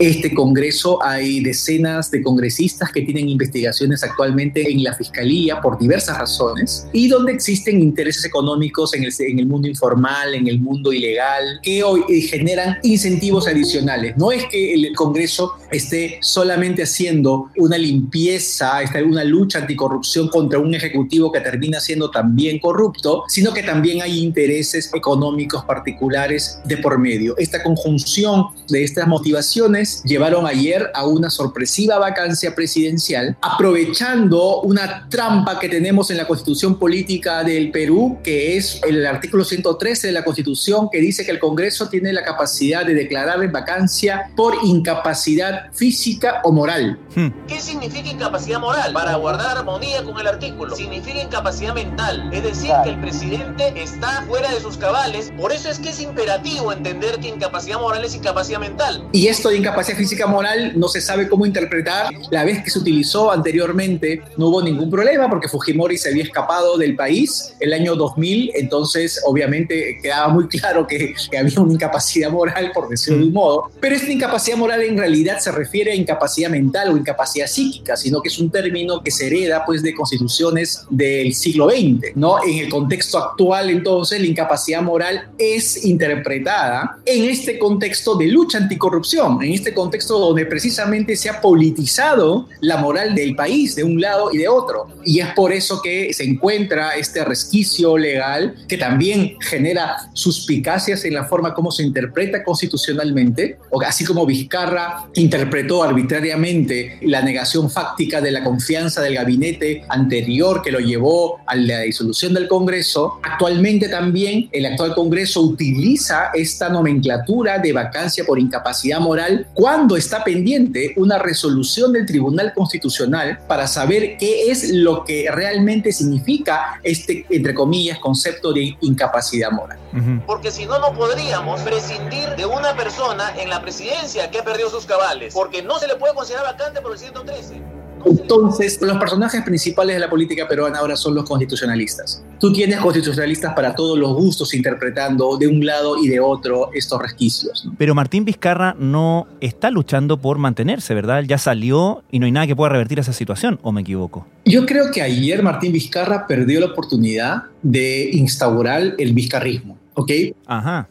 este 0.00 0.32
Congreso 0.32 0.98
hay 1.04 1.40
decenas 1.40 2.10
de 2.10 2.22
congresistas 2.22 2.90
que 2.90 3.02
tienen 3.02 3.28
investigaciones 3.28 4.02
actualmente 4.02 4.72
en 4.72 4.82
la 4.82 4.94
Fiscalía 4.94 5.60
por 5.60 5.78
diversas 5.78 6.16
razones 6.16 6.86
y 6.94 7.06
donde 7.06 7.32
existen 7.32 7.82
intereses 7.82 8.24
económicos 8.24 8.94
en 8.94 9.04
el, 9.04 9.12
en 9.18 9.38
el 9.40 9.46
mundo 9.46 9.68
informal, 9.68 10.34
en 10.34 10.48
el 10.48 10.58
mundo 10.58 10.90
ilegal, 10.90 11.60
que 11.62 11.84
hoy 11.84 12.02
eh, 12.08 12.22
generan 12.22 12.78
incentivos 12.82 13.46
adicionales. 13.46 14.16
No 14.16 14.32
es 14.32 14.46
que 14.46 14.72
el 14.72 14.94
Congreso 14.94 15.52
esté 15.70 16.18
solamente 16.22 16.84
haciendo 16.84 17.50
una 17.58 17.76
limpieza, 17.76 18.80
una 19.04 19.22
lucha 19.22 19.58
anticorrupción 19.58 20.28
contra 20.28 20.58
un 20.58 20.74
ejecutivo 20.74 21.30
que 21.30 21.40
termina 21.40 21.78
siendo 21.78 22.10
también 22.10 22.58
corrupto, 22.58 23.24
sino 23.28 23.52
que 23.52 23.62
también 23.62 24.00
hay 24.00 24.20
intereses 24.20 24.90
económicos 24.94 25.62
particulares 25.64 26.58
de 26.64 26.78
por 26.78 26.98
medio. 26.98 27.36
Esta 27.36 27.62
conjunción 27.62 28.46
de 28.70 28.82
estas 28.82 29.06
motivaciones 29.06 29.89
llevaron 30.04 30.46
ayer 30.46 30.90
a 30.94 31.06
una 31.06 31.30
sorpresiva 31.30 31.98
vacancia 31.98 32.54
presidencial, 32.54 33.36
aprovechando 33.40 34.60
una 34.62 35.08
trampa 35.08 35.58
que 35.58 35.68
tenemos 35.68 36.10
en 36.10 36.16
la 36.16 36.26
constitución 36.26 36.78
política 36.78 37.44
del 37.44 37.70
Perú, 37.70 38.18
que 38.22 38.56
es 38.56 38.80
el 38.86 39.06
artículo 39.06 39.44
113 39.44 40.08
de 40.08 40.12
la 40.12 40.24
constitución, 40.24 40.88
que 40.90 41.00
dice 41.00 41.24
que 41.24 41.30
el 41.30 41.38
Congreso 41.38 41.88
tiene 41.88 42.12
la 42.12 42.22
capacidad 42.22 42.84
de 42.84 42.94
declarar 42.94 43.42
en 43.42 43.52
vacancia 43.52 44.30
por 44.36 44.54
incapacidad 44.62 45.72
física 45.72 46.40
o 46.44 46.52
moral. 46.52 46.98
Hmm. 47.14 47.28
¿Qué 47.46 47.60
significa 47.60 48.08
incapacidad 48.08 48.60
moral? 48.60 48.92
Para 48.92 49.16
guardar 49.16 49.58
armonía 49.58 50.02
con 50.04 50.18
el 50.18 50.26
artículo. 50.26 50.74
Significa 50.76 51.22
incapacidad 51.22 51.74
mental, 51.74 52.30
es 52.32 52.42
decir, 52.42 52.70
que 52.84 52.90
el 52.90 53.00
presidente 53.00 53.72
está 53.76 54.24
fuera 54.28 54.52
de 54.52 54.60
sus 54.60 54.76
cabales. 54.76 55.32
Por 55.38 55.52
eso 55.52 55.70
es 55.70 55.78
que 55.78 55.90
es 55.90 56.00
imperativo 56.00 56.72
entender 56.72 57.18
que 57.20 57.28
incapacidad 57.28 57.80
moral 57.80 58.04
es 58.04 58.14
incapacidad 58.14 58.60
mental. 58.60 59.08
Y 59.12 59.28
esto 59.28 59.48
de 59.48 59.58
incapacidad 59.58 59.79
física 59.84 60.26
moral 60.26 60.72
no 60.76 60.88
se 60.88 61.00
sabe 61.00 61.28
cómo 61.28 61.46
interpretar. 61.46 62.12
La 62.30 62.44
vez 62.44 62.62
que 62.62 62.70
se 62.70 62.78
utilizó 62.78 63.30
anteriormente 63.30 64.22
no 64.36 64.48
hubo 64.48 64.62
ningún 64.62 64.90
problema 64.90 65.28
porque 65.28 65.48
Fujimori 65.48 65.98
se 65.98 66.10
había 66.10 66.24
escapado 66.24 66.76
del 66.76 66.96
país 66.96 67.54
el 67.60 67.72
año 67.72 67.96
2000, 67.96 68.52
entonces 68.54 69.20
obviamente 69.26 69.98
quedaba 70.02 70.28
muy 70.28 70.48
claro 70.48 70.86
que, 70.86 71.14
había 71.38 71.60
una 71.60 71.72
incapacidad 71.72 72.30
moral, 72.30 72.72
por 72.74 72.88
decirlo 72.88 73.20
de 73.20 73.26
un 73.26 73.32
modo. 73.32 73.70
Pero 73.80 73.96
esta 73.96 74.10
incapacidad 74.10 74.56
moral 74.56 74.82
en 74.82 74.98
realidad 74.98 75.38
se 75.38 75.50
refiere 75.52 75.92
a 75.92 75.94
incapacidad 75.94 76.50
mental 76.50 76.90
o 76.90 76.96
incapacidad 76.96 77.46
psíquica, 77.46 77.96
sino 77.96 78.20
que 78.20 78.28
es 78.28 78.38
un 78.38 78.50
término 78.50 79.02
que 79.02 79.10
se 79.10 79.26
hereda 79.26 79.64
pues 79.64 79.82
de 79.82 79.94
constituciones 79.94 80.84
del 80.90 81.34
siglo 81.34 81.70
XX, 81.70 82.16
¿no? 82.16 82.42
En 82.44 82.58
el 82.58 82.68
contexto 82.68 83.18
actual 83.18 83.70
entonces 83.70 84.20
la 84.20 84.26
incapacidad 84.26 84.82
moral 84.82 85.30
es 85.38 85.84
interpretada 85.84 86.98
en 87.04 87.24
este 87.24 87.58
contexto 87.58 88.14
de 88.16 88.26
lucha 88.26 88.58
anticorrupción, 88.58 89.42
en 89.42 89.52
este 89.60 89.74
contexto 89.74 90.18
donde 90.18 90.46
precisamente 90.46 91.16
se 91.16 91.28
ha 91.28 91.40
politizado 91.40 92.48
la 92.60 92.78
moral 92.78 93.14
del 93.14 93.36
país 93.36 93.76
de 93.76 93.84
un 93.84 94.00
lado 94.00 94.30
y 94.32 94.38
de 94.38 94.48
otro. 94.48 94.88
Y 95.04 95.20
es 95.20 95.28
por 95.34 95.52
eso 95.52 95.80
que 95.82 96.12
se 96.12 96.24
encuentra 96.24 96.96
este 96.96 97.24
resquicio 97.24 97.96
legal 97.96 98.54
que 98.66 98.78
también 98.78 99.36
genera 99.40 100.10
suspicacias 100.14 101.04
en 101.04 101.14
la 101.14 101.24
forma 101.24 101.54
como 101.54 101.70
se 101.70 101.82
interpreta 101.82 102.42
constitucionalmente, 102.42 103.58
o 103.70 103.80
así 103.82 104.04
como 104.04 104.26
Vizcarra 104.26 105.08
interpretó 105.14 105.82
arbitrariamente 105.82 106.98
la 107.02 107.22
negación 107.22 107.70
fáctica 107.70 108.20
de 108.20 108.30
la 108.30 108.42
confianza 108.42 109.02
del 109.02 109.14
gabinete 109.14 109.84
anterior 109.88 110.62
que 110.62 110.72
lo 110.72 110.80
llevó 110.80 111.38
a 111.46 111.54
la 111.54 111.80
disolución 111.80 112.32
del 112.32 112.48
Congreso, 112.48 113.20
actualmente 113.22 113.88
también 113.88 114.48
el 114.52 114.66
actual 114.66 114.94
Congreso 114.94 115.42
utiliza 115.42 116.30
esta 116.34 116.68
nomenclatura 116.68 117.58
de 117.58 117.72
vacancia 117.72 118.24
por 118.24 118.38
incapacidad 118.38 119.00
moral 119.00 119.46
cuando 119.54 119.96
está 119.96 120.22
pendiente 120.22 120.94
una 120.96 121.18
resolución 121.18 121.92
del 121.92 122.06
Tribunal 122.06 122.52
Constitucional 122.54 123.38
para 123.46 123.66
saber 123.66 124.16
qué 124.18 124.50
es 124.50 124.70
lo 124.70 125.04
que 125.04 125.28
realmente 125.30 125.92
significa 125.92 126.80
este, 126.82 127.26
entre 127.30 127.54
comillas, 127.54 127.98
concepto 127.98 128.52
de 128.52 128.76
incapacidad 128.80 129.50
moral. 129.50 129.78
Porque 130.26 130.50
si 130.50 130.66
no, 130.66 130.78
no 130.78 130.92
podríamos 130.92 131.60
prescindir 131.62 132.36
de 132.36 132.46
una 132.46 132.76
persona 132.76 133.34
en 133.38 133.50
la 133.50 133.60
presidencia 133.60 134.30
que 134.30 134.38
ha 134.38 134.44
perdido 134.44 134.70
sus 134.70 134.86
cabales, 134.86 135.34
porque 135.34 135.62
no 135.62 135.78
se 135.78 135.88
le 135.88 135.96
puede 135.96 136.14
considerar 136.14 136.44
vacante 136.44 136.80
por 136.80 136.92
el 136.92 136.98
113. 136.98 137.79
Entonces, 138.04 138.80
los 138.80 138.98
personajes 138.98 139.42
principales 139.42 139.96
de 139.96 140.00
la 140.00 140.10
política 140.10 140.46
peruana 140.48 140.78
ahora 140.78 140.96
son 140.96 141.14
los 141.14 141.24
constitucionalistas. 141.28 142.22
Tú 142.38 142.52
tienes 142.52 142.78
constitucionalistas 142.80 143.54
para 143.54 143.74
todos 143.74 143.98
los 143.98 144.14
gustos 144.14 144.54
interpretando 144.54 145.36
de 145.36 145.46
un 145.46 145.64
lado 145.64 145.96
y 146.02 146.08
de 146.08 146.20
otro 146.20 146.70
estos 146.72 147.00
resquicios. 147.00 147.68
Pero 147.78 147.94
Martín 147.94 148.24
Vizcarra 148.24 148.74
no 148.78 149.26
está 149.40 149.70
luchando 149.70 150.16
por 150.16 150.38
mantenerse, 150.38 150.94
¿verdad? 150.94 151.22
ya 151.24 151.38
salió 151.38 152.02
y 152.10 152.18
no 152.18 152.26
hay 152.26 152.32
nada 152.32 152.46
que 152.46 152.56
pueda 152.56 152.70
revertir 152.70 152.98
esa 152.98 153.12
situación, 153.12 153.58
¿o 153.62 153.72
me 153.72 153.82
equivoco? 153.82 154.26
Yo 154.44 154.66
creo 154.66 154.90
que 154.90 155.02
ayer 155.02 155.42
Martín 155.42 155.72
Vizcarra 155.72 156.26
perdió 156.26 156.60
la 156.60 156.66
oportunidad 156.66 157.44
de 157.62 158.10
instaurar 158.12 158.94
el 158.98 159.12
vizcarrismo, 159.12 159.78
¿ok? 159.94 160.10
Ajá. 160.46 160.88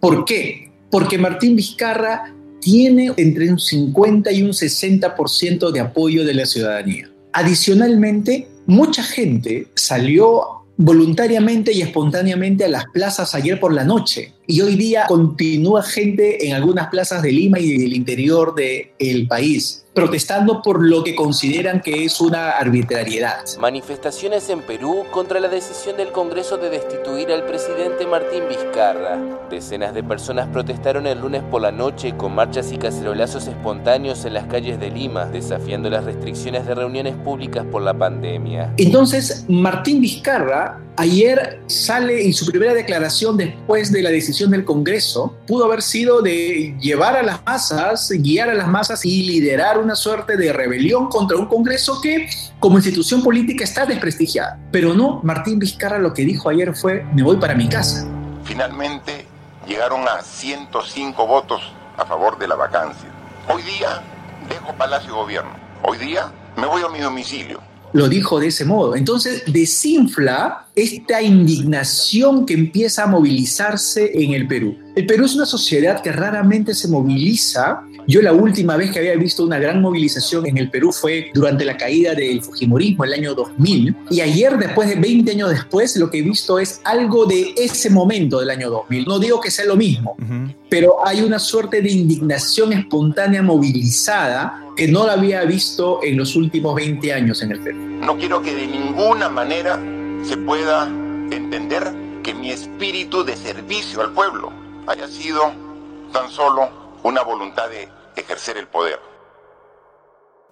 ¿Por 0.00 0.24
qué? 0.24 0.70
Porque 0.90 1.18
Martín 1.18 1.56
Vizcarra 1.56 2.32
tiene 2.66 3.12
entre 3.16 3.48
un 3.48 3.60
50 3.60 4.32
y 4.32 4.42
un 4.42 4.50
60% 4.50 5.70
de 5.70 5.78
apoyo 5.78 6.24
de 6.24 6.34
la 6.34 6.46
ciudadanía. 6.46 7.08
Adicionalmente, 7.32 8.48
mucha 8.66 9.04
gente 9.04 9.68
salió 9.76 10.64
voluntariamente 10.76 11.72
y 11.72 11.82
espontáneamente 11.82 12.64
a 12.64 12.68
las 12.68 12.86
plazas 12.86 13.36
ayer 13.36 13.60
por 13.60 13.72
la 13.72 13.84
noche 13.84 14.32
y 14.46 14.60
hoy 14.60 14.76
día 14.76 15.04
continúa 15.08 15.82
gente 15.82 16.46
en 16.46 16.54
algunas 16.54 16.88
plazas 16.88 17.22
de 17.22 17.32
Lima 17.32 17.58
y 17.58 17.78
del 17.78 17.94
interior 17.94 18.54
del 18.54 19.26
país 19.28 19.86
protestando 19.96 20.60
por 20.60 20.84
lo 20.84 21.02
que 21.02 21.16
consideran 21.16 21.80
que 21.80 22.04
es 22.04 22.20
una 22.20 22.50
arbitrariedad. 22.50 23.38
Manifestaciones 23.58 24.50
en 24.50 24.60
Perú 24.60 25.04
contra 25.10 25.40
la 25.40 25.48
decisión 25.48 25.96
del 25.96 26.12
Congreso 26.12 26.58
de 26.58 26.68
destituir 26.68 27.32
al 27.32 27.46
presidente 27.46 28.06
Martín 28.06 28.42
Vizcarra. 28.46 29.18
Decenas 29.48 29.94
de 29.94 30.04
personas 30.04 30.48
protestaron 30.48 31.06
el 31.06 31.22
lunes 31.22 31.42
por 31.50 31.62
la 31.62 31.72
noche 31.72 32.14
con 32.14 32.34
marchas 32.34 32.72
y 32.72 32.76
cacerolazos 32.76 33.46
espontáneos 33.46 34.26
en 34.26 34.34
las 34.34 34.44
calles 34.48 34.78
de 34.78 34.90
Lima, 34.90 35.24
desafiando 35.24 35.88
las 35.88 36.04
restricciones 36.04 36.66
de 36.66 36.74
reuniones 36.74 37.16
públicas 37.16 37.64
por 37.72 37.80
la 37.80 37.94
pandemia. 37.94 38.74
Entonces, 38.76 39.46
Martín 39.48 40.02
Vizcarra 40.02 40.85
ayer 40.96 41.60
sale 41.66 42.22
y 42.22 42.32
su 42.32 42.46
primera 42.46 42.74
declaración 42.74 43.36
después 43.36 43.92
de 43.92 44.02
la 44.02 44.10
decisión 44.10 44.50
del 44.50 44.64
Congreso 44.64 45.36
pudo 45.46 45.66
haber 45.66 45.82
sido 45.82 46.22
de 46.22 46.76
llevar 46.80 47.16
a 47.16 47.22
las 47.22 47.44
masas, 47.44 48.10
guiar 48.10 48.50
a 48.50 48.54
las 48.54 48.68
masas 48.68 49.04
y 49.04 49.22
liderar 49.24 49.78
una 49.78 49.94
suerte 49.94 50.36
de 50.36 50.52
rebelión 50.52 51.08
contra 51.08 51.36
un 51.36 51.46
Congreso 51.46 52.00
que 52.00 52.28
como 52.58 52.76
institución 52.76 53.22
política 53.22 53.64
está 53.64 53.86
desprestigiada. 53.86 54.58
Pero 54.72 54.94
no, 54.94 55.20
Martín 55.22 55.58
Vizcarra 55.58 55.98
lo 55.98 56.12
que 56.12 56.24
dijo 56.24 56.48
ayer 56.48 56.74
fue, 56.74 57.04
me 57.14 57.22
voy 57.22 57.36
para 57.36 57.54
mi 57.54 57.68
casa. 57.68 58.06
Finalmente 58.44 59.26
llegaron 59.66 60.06
a 60.08 60.22
105 60.22 61.26
votos 61.26 61.60
a 61.96 62.06
favor 62.06 62.38
de 62.38 62.48
la 62.48 62.54
vacancia. 62.54 63.08
Hoy 63.52 63.62
día 63.62 64.02
dejo 64.48 64.72
Palacio 64.76 65.14
Gobierno. 65.14 65.50
Hoy 65.82 65.98
día 65.98 66.32
me 66.56 66.66
voy 66.66 66.82
a 66.82 66.88
mi 66.88 67.00
domicilio 67.00 67.60
lo 67.92 68.08
dijo 68.08 68.38
de 68.38 68.48
ese 68.48 68.66
modo. 68.66 68.94
Entonces 68.94 69.42
desinfla 69.46 70.65
esta 70.76 71.22
indignación 71.22 72.44
que 72.44 72.52
empieza 72.52 73.04
a 73.04 73.06
movilizarse 73.06 74.10
en 74.12 74.34
el 74.34 74.46
Perú. 74.46 74.76
El 74.94 75.06
Perú 75.06 75.24
es 75.24 75.34
una 75.34 75.46
sociedad 75.46 76.02
que 76.02 76.12
raramente 76.12 76.74
se 76.74 76.88
moviliza. 76.88 77.80
Yo 78.06 78.20
la 78.20 78.34
última 78.34 78.76
vez 78.76 78.90
que 78.90 78.98
había 78.98 79.16
visto 79.16 79.42
una 79.42 79.58
gran 79.58 79.80
movilización 79.80 80.46
en 80.46 80.58
el 80.58 80.70
Perú 80.70 80.92
fue 80.92 81.30
durante 81.32 81.64
la 81.64 81.78
caída 81.78 82.14
del 82.14 82.42
Fujimorismo, 82.42 83.04
el 83.04 83.14
año 83.14 83.34
2000. 83.34 83.96
Y 84.10 84.20
ayer, 84.20 84.58
después 84.58 84.90
de 84.90 84.96
20 84.96 85.32
años 85.32 85.50
después, 85.50 85.96
lo 85.96 86.10
que 86.10 86.18
he 86.18 86.22
visto 86.22 86.58
es 86.58 86.82
algo 86.84 87.24
de 87.24 87.54
ese 87.56 87.88
momento 87.88 88.38
del 88.38 88.50
año 88.50 88.68
2000. 88.68 89.06
No 89.06 89.18
digo 89.18 89.40
que 89.40 89.50
sea 89.50 89.64
lo 89.64 89.76
mismo, 89.76 90.14
pero 90.68 91.06
hay 91.06 91.22
una 91.22 91.38
suerte 91.38 91.80
de 91.80 91.90
indignación 91.90 92.74
espontánea 92.74 93.42
movilizada 93.42 94.62
que 94.76 94.88
no 94.88 95.06
la 95.06 95.14
había 95.14 95.42
visto 95.44 96.00
en 96.02 96.18
los 96.18 96.36
últimos 96.36 96.74
20 96.74 97.14
años 97.14 97.42
en 97.42 97.52
el 97.52 97.60
Perú. 97.60 97.78
No 97.78 98.18
quiero 98.18 98.42
que 98.42 98.54
de 98.54 98.66
ninguna 98.66 99.30
manera 99.30 99.80
se 100.26 100.36
pueda 100.36 100.88
entender 101.30 102.20
que 102.24 102.34
mi 102.34 102.50
espíritu 102.50 103.22
de 103.22 103.36
servicio 103.36 104.00
al 104.00 104.12
pueblo 104.12 104.52
haya 104.88 105.06
sido 105.06 105.52
tan 106.12 106.30
solo 106.30 106.98
una 107.04 107.22
voluntad 107.22 107.68
de 107.68 107.88
ejercer 108.16 108.56
el 108.56 108.66
poder. 108.66 108.98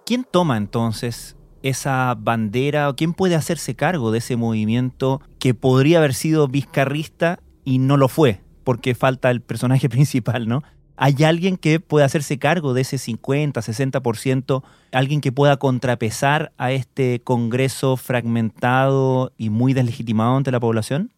¿Quién 0.05 0.23
toma 0.23 0.55
entonces 0.55 1.35
esa 1.61 2.15
bandera 2.17 2.87
o 2.87 2.95
quién 2.95 3.13
puede 3.13 3.35
hacerse 3.35 3.75
cargo 3.75 4.11
de 4.11 4.19
ese 4.19 4.37
movimiento 4.37 5.21
que 5.39 5.53
podría 5.53 5.97
haber 5.97 6.13
sido 6.13 6.47
vizcarrista 6.47 7.39
y 7.65 7.79
no 7.79 7.97
lo 7.97 8.07
fue, 8.07 8.41
porque 8.63 8.95
falta 8.95 9.29
el 9.29 9.41
personaje 9.41 9.89
principal, 9.89 10.47
¿no? 10.47 10.63
¿Hay 10.97 11.23
alguien 11.23 11.57
que 11.57 11.79
pueda 11.79 12.05
hacerse 12.05 12.39
cargo 12.39 12.73
de 12.73 12.81
ese 12.81 12.97
50, 12.97 13.59
60%? 13.59 14.63
¿Alguien 14.91 15.21
que 15.21 15.31
pueda 15.31 15.57
contrapesar 15.57 16.53
a 16.57 16.71
este 16.71 17.21
Congreso 17.23 17.97
fragmentado 17.97 19.33
y 19.37 19.49
muy 19.49 19.73
deslegitimado 19.73 20.37
ante 20.37 20.51
la 20.51 20.59
población? 20.59 21.11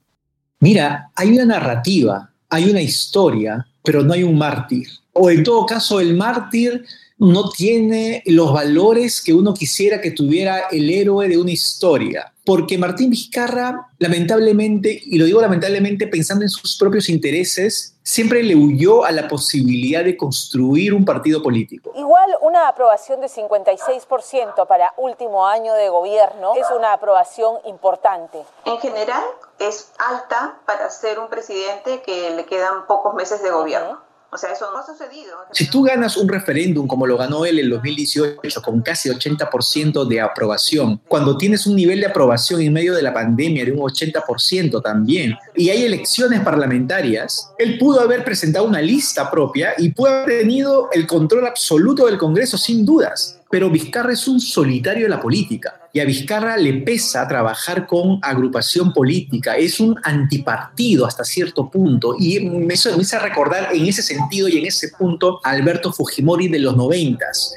Mira, 0.59 1.11
hay 1.15 1.29
una 1.29 1.45
narrativa, 1.45 2.31
hay 2.49 2.69
una 2.69 2.81
historia, 2.81 3.67
pero 3.83 4.03
no 4.03 4.13
hay 4.13 4.23
un 4.23 4.37
mártir. 4.37 4.87
O 5.13 5.29
en 5.29 5.43
todo 5.43 5.65
caso, 5.65 5.99
el 5.99 6.15
mártir 6.15 6.83
no 7.19 7.49
tiene 7.49 8.21
los 8.25 8.53
valores 8.53 9.21
que 9.21 9.33
uno 9.33 9.53
quisiera 9.53 10.01
que 10.01 10.11
tuviera 10.11 10.67
el 10.71 10.89
héroe 10.89 11.27
de 11.27 11.37
una 11.37 11.51
historia. 11.51 12.33
Porque 12.45 12.77
Martín 12.77 13.09
Vizcarra, 13.09 13.89
lamentablemente, 13.97 15.01
y 15.03 15.17
lo 15.17 15.25
digo 15.25 15.41
lamentablemente 15.41 16.07
pensando 16.07 16.45
en 16.45 16.49
sus 16.49 16.77
propios 16.77 17.09
intereses, 17.09 17.95
siempre 18.03 18.41
le 18.41 18.55
huyó 18.55 19.03
a 19.03 19.11
la 19.11 19.27
posibilidad 19.27 20.03
de 20.03 20.15
construir 20.15 20.93
un 20.93 21.03
partido 21.03 21.43
político. 21.43 21.91
Igual 21.95 22.37
una 22.41 22.69
aprobación 22.69 23.19
de 23.19 23.27
56% 23.27 24.65
para 24.65 24.93
último 24.95 25.45
año 25.45 25.73
de 25.73 25.89
gobierno 25.89 26.53
es 26.55 26.67
una 26.73 26.93
aprobación 26.93 27.55
importante. 27.65 28.37
En 28.63 28.77
general 28.77 29.23
es 29.59 29.91
alta 29.97 30.59
para 30.65 30.89
ser 30.89 31.19
un 31.19 31.27
presidente 31.27 32.01
que 32.01 32.29
le 32.29 32.45
quedan 32.45 32.87
pocos 32.87 33.13
meses 33.13 33.43
de 33.43 33.49
gobierno. 33.49 34.06
O 34.29 34.37
sea, 34.37 34.51
eso 34.51 34.69
no 34.71 34.79
ha 34.79 34.85
sucedido. 34.85 35.37
Si 35.53 35.69
tú 35.69 35.83
ganas 35.83 36.17
un 36.17 36.27
referéndum 36.27 36.85
como 36.85 37.07
lo 37.07 37.17
ganó 37.17 37.45
él 37.45 37.59
en 37.59 37.69
2018 37.69 38.61
con 38.61 38.81
casi 38.81 39.09
80% 39.09 40.05
de 40.05 40.19
aprobación, 40.19 40.99
cuando 41.07 41.37
tienes 41.37 41.65
un 41.65 41.75
nivel 41.77 42.01
de 42.01 42.07
aprobación 42.07 42.61
en 42.61 42.73
medio 42.73 42.93
de 42.93 43.01
la 43.01 43.13
pandemia 43.13 43.63
de 43.63 43.71
un 43.71 43.79
80% 43.79 44.81
también, 44.81 45.37
y 45.55 45.69
hay 45.69 45.83
elecciones 45.83 46.41
parlamentarias, 46.41 47.51
él 47.57 47.77
pudo 47.77 48.01
haber 48.01 48.25
presentado 48.25 48.65
una 48.65 48.81
lista 48.81 49.31
propia 49.31 49.73
y 49.77 49.91
pudo 49.91 50.09
haber 50.09 50.39
tenido 50.39 50.89
el 50.91 51.07
control 51.07 51.47
absoluto 51.47 52.05
del 52.05 52.17
Congreso 52.17 52.57
sin 52.57 52.85
dudas. 52.85 53.39
Pero 53.49 53.69
Vizcarra 53.69 54.13
es 54.13 54.27
un 54.27 54.39
solitario 54.39 55.03
de 55.03 55.09
la 55.09 55.21
política 55.21 55.89
y 55.93 55.99
a 55.99 56.05
Vizcarra 56.05 56.57
le 56.57 56.73
pesa 56.81 57.27
trabajar 57.27 57.87
con 57.87 58.19
agrupación 58.21 58.91
política, 58.91 59.55
es 59.55 59.79
un 59.79 59.95
antipartido 60.03 61.05
hasta 61.05 61.23
cierto 61.23 61.69
punto 61.69 62.15
y 62.19 62.39
me 62.41 62.73
hizo, 62.73 62.89
recordar 63.19 63.69
en 63.73 63.85
ese 63.85 64.01
sentido 64.01 64.47
y 64.47 64.57
en 64.57 64.65
ese 64.65 64.89
punto 64.89 65.39
a 65.43 65.51
Alberto 65.51 65.93
Fujimori 65.93 66.49
de 66.49 66.59
los 66.59 66.75
noventas 66.75 67.53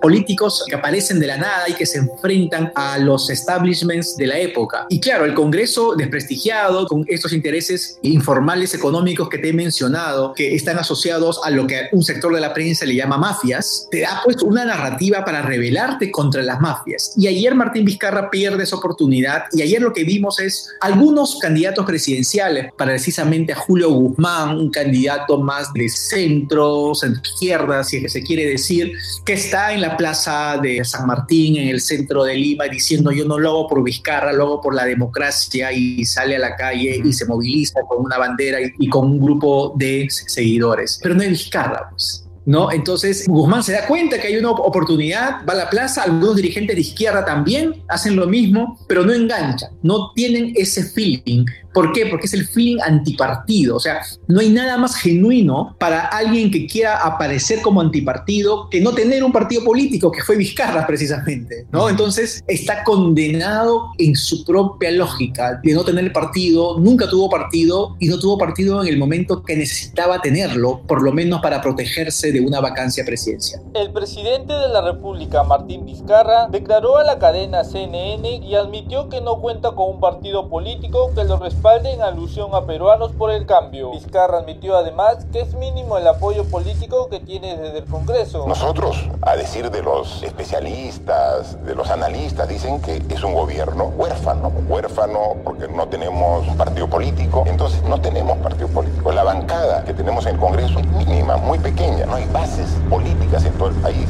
políticos 0.00 0.64
que 0.68 0.74
aparecen 0.74 1.18
de 1.18 1.26
la 1.26 1.36
nada 1.36 1.68
y 1.68 1.74
que 1.74 1.86
se 1.86 1.98
enfrentan 1.98 2.72
a 2.74 2.98
los 2.98 3.30
establishments 3.30 4.16
de 4.16 4.26
la 4.26 4.38
época. 4.38 4.86
Y 4.88 5.00
claro, 5.00 5.24
el 5.24 5.34
Congreso 5.34 5.94
desprestigiado 5.96 6.86
con 6.86 7.04
estos 7.08 7.32
intereses 7.32 7.98
informales 8.02 8.74
económicos 8.74 9.28
que 9.28 9.38
te 9.38 9.50
he 9.50 9.52
mencionado, 9.52 10.34
que 10.34 10.54
están 10.54 10.78
asociados 10.78 11.40
a 11.44 11.50
lo 11.50 11.66
que 11.66 11.88
un 11.92 12.02
sector 12.02 12.34
de 12.34 12.40
la 12.40 12.54
prensa 12.54 12.84
le 12.86 12.94
llama 12.94 13.18
mafias, 13.18 13.88
te 13.90 14.00
da 14.00 14.20
pues 14.24 14.42
una 14.42 14.64
narrativa 14.64 15.24
para 15.24 15.42
rebelarte 15.42 16.10
contra 16.10 16.42
las 16.42 16.60
mafias. 16.60 17.12
Y 17.16 17.26
ayer 17.26 17.54
Martín 17.54 17.84
Vizcarra 17.84 18.30
pierde 18.30 18.64
esa 18.64 18.76
oportunidad 18.76 19.44
y 19.52 19.62
ayer 19.62 19.80
lo 19.82 19.92
que 19.92 20.04
vimos 20.04 20.40
es 20.40 20.70
algunos 20.80 21.38
candidatos 21.38 21.84
presidenciales, 21.86 22.72
precisamente 22.76 23.52
a 23.52 23.56
Julio 23.56 23.90
Guzmán, 23.90 24.56
un 24.56 24.70
candidato 24.70 25.38
más 25.38 25.72
de 25.72 25.88
centro, 25.88 26.94
centro 26.94 27.22
izquierda, 27.22 27.84
si 27.84 28.08
se 28.08 28.22
quiere 28.22 28.46
decir, 28.46 28.92
que 29.24 29.34
está 29.34 29.72
en 29.72 29.80
la 29.80 29.89
plaza 29.96 30.58
de 30.62 30.84
San 30.84 31.06
Martín, 31.06 31.56
en 31.56 31.68
el 31.68 31.80
centro 31.80 32.24
de 32.24 32.34
Lima, 32.34 32.64
diciendo 32.66 33.10
yo 33.10 33.24
no 33.24 33.38
lo 33.38 33.50
hago 33.50 33.68
por 33.68 33.82
Vizcarra, 33.82 34.32
lo 34.32 34.44
hago 34.44 34.60
por 34.60 34.74
la 34.74 34.84
democracia 34.84 35.72
y 35.72 36.04
sale 36.04 36.36
a 36.36 36.38
la 36.38 36.56
calle 36.56 37.00
y 37.04 37.12
se 37.12 37.26
moviliza 37.26 37.80
con 37.88 38.04
una 38.04 38.18
bandera 38.18 38.58
y, 38.60 38.88
con 38.88 39.06
un 39.06 39.20
grupo 39.20 39.74
de 39.76 40.08
seguidores. 40.10 40.98
Pero 41.02 41.14
no 41.14 41.22
es 41.22 41.30
Vizcarra, 41.30 41.88
pues. 41.90 42.24
¿No? 42.46 42.72
Entonces 42.72 43.28
Guzmán 43.28 43.62
se 43.62 43.72
da 43.72 43.86
cuenta 43.86 44.18
que 44.18 44.28
hay 44.28 44.36
una 44.36 44.50
oportunidad, 44.50 45.46
va 45.46 45.52
a 45.52 45.56
la 45.56 45.70
plaza, 45.70 46.02
algunos 46.02 46.36
dirigentes 46.36 46.74
de 46.74 46.80
izquierda 46.80 47.24
también 47.24 47.84
hacen 47.86 48.16
lo 48.16 48.26
mismo, 48.26 48.78
pero 48.88 49.04
no 49.04 49.12
enganchan, 49.12 49.70
no 49.82 50.10
tienen 50.14 50.52
ese 50.56 50.82
feeling 50.82 51.44
¿Por 51.72 51.92
qué? 51.92 52.06
Porque 52.06 52.26
es 52.26 52.34
el 52.34 52.46
feeling 52.46 52.78
antipartido. 52.82 53.76
O 53.76 53.80
sea, 53.80 54.00
no 54.26 54.40
hay 54.40 54.50
nada 54.50 54.76
más 54.76 54.96
genuino 54.96 55.76
para 55.78 56.06
alguien 56.06 56.50
que 56.50 56.66
quiera 56.66 56.98
aparecer 56.98 57.60
como 57.62 57.80
antipartido 57.80 58.68
que 58.70 58.80
no 58.80 58.92
tener 58.92 59.22
un 59.24 59.32
partido 59.32 59.64
político, 59.64 60.10
que 60.10 60.22
fue 60.22 60.36
Vizcarra 60.36 60.86
precisamente, 60.86 61.66
¿no? 61.70 61.88
Entonces 61.88 62.42
está 62.46 62.82
condenado 62.84 63.90
en 63.98 64.16
su 64.16 64.44
propia 64.44 64.90
lógica 64.90 65.60
de 65.62 65.72
no 65.72 65.84
tener 65.84 66.12
partido, 66.12 66.78
nunca 66.78 67.08
tuvo 67.08 67.28
partido 67.28 67.96
y 67.98 68.08
no 68.08 68.18
tuvo 68.18 68.38
partido 68.38 68.82
en 68.82 68.88
el 68.88 68.98
momento 68.98 69.42
que 69.42 69.56
necesitaba 69.56 70.20
tenerlo, 70.20 70.82
por 70.86 71.02
lo 71.02 71.12
menos 71.12 71.40
para 71.40 71.60
protegerse 71.60 72.32
de 72.32 72.40
una 72.40 72.60
vacancia 72.60 73.04
presidencial. 73.04 73.62
El 73.74 73.92
presidente 73.92 74.52
de 74.52 74.68
la 74.68 74.80
República, 74.80 75.42
Martín 75.42 75.84
Vizcarra, 75.84 76.48
declaró 76.48 76.96
a 76.96 77.04
la 77.04 77.18
cadena 77.18 77.64
CNN 77.64 78.36
y 78.36 78.54
admitió 78.54 79.08
que 79.08 79.20
no 79.20 79.40
cuenta 79.40 79.72
con 79.72 79.94
un 79.94 80.00
partido 80.00 80.48
político 80.48 81.12
que 81.14 81.24
lo 81.24 81.38
respalde 81.60 81.92
en 81.92 82.00
alusión 82.00 82.54
a 82.54 82.64
peruanos 82.64 83.12
por 83.12 83.30
el 83.30 83.44
cambio. 83.44 83.90
Vizcarra 83.90 84.38
admitió 84.38 84.78
además 84.78 85.26
que 85.30 85.40
es 85.40 85.52
mínimo 85.52 85.98
el 85.98 86.06
apoyo 86.06 86.44
político 86.44 87.10
que 87.10 87.20
tiene 87.20 87.54
desde 87.54 87.80
el 87.80 87.84
Congreso. 87.84 88.46
Nosotros, 88.48 88.96
a 89.20 89.36
decir 89.36 89.70
de 89.70 89.82
los 89.82 90.22
especialistas, 90.22 91.62
de 91.62 91.74
los 91.74 91.90
analistas, 91.90 92.48
dicen 92.48 92.80
que 92.80 93.02
es 93.10 93.22
un 93.22 93.34
gobierno 93.34 93.92
huérfano, 93.94 94.50
huérfano 94.70 95.36
porque 95.44 95.68
no 95.68 95.86
tenemos 95.86 96.48
un 96.48 96.56
partido 96.56 96.88
político, 96.88 97.44
entonces 97.46 97.82
no 97.82 98.00
tenemos 98.00 98.38
partido 98.38 98.68
político. 98.68 99.12
La 99.12 99.22
bancada 99.22 99.84
que 99.84 99.92
tenemos 99.92 100.24
en 100.24 100.36
el 100.36 100.40
Congreso 100.40 100.78
es 100.78 100.86
mínima, 100.86 101.36
muy 101.36 101.58
pequeña, 101.58 102.06
no 102.06 102.14
hay 102.14 102.24
bases 102.32 102.70
políticas 102.88 103.44
en 103.44 103.52
todo 103.58 103.68
el 103.68 103.74
país. 103.76 104.08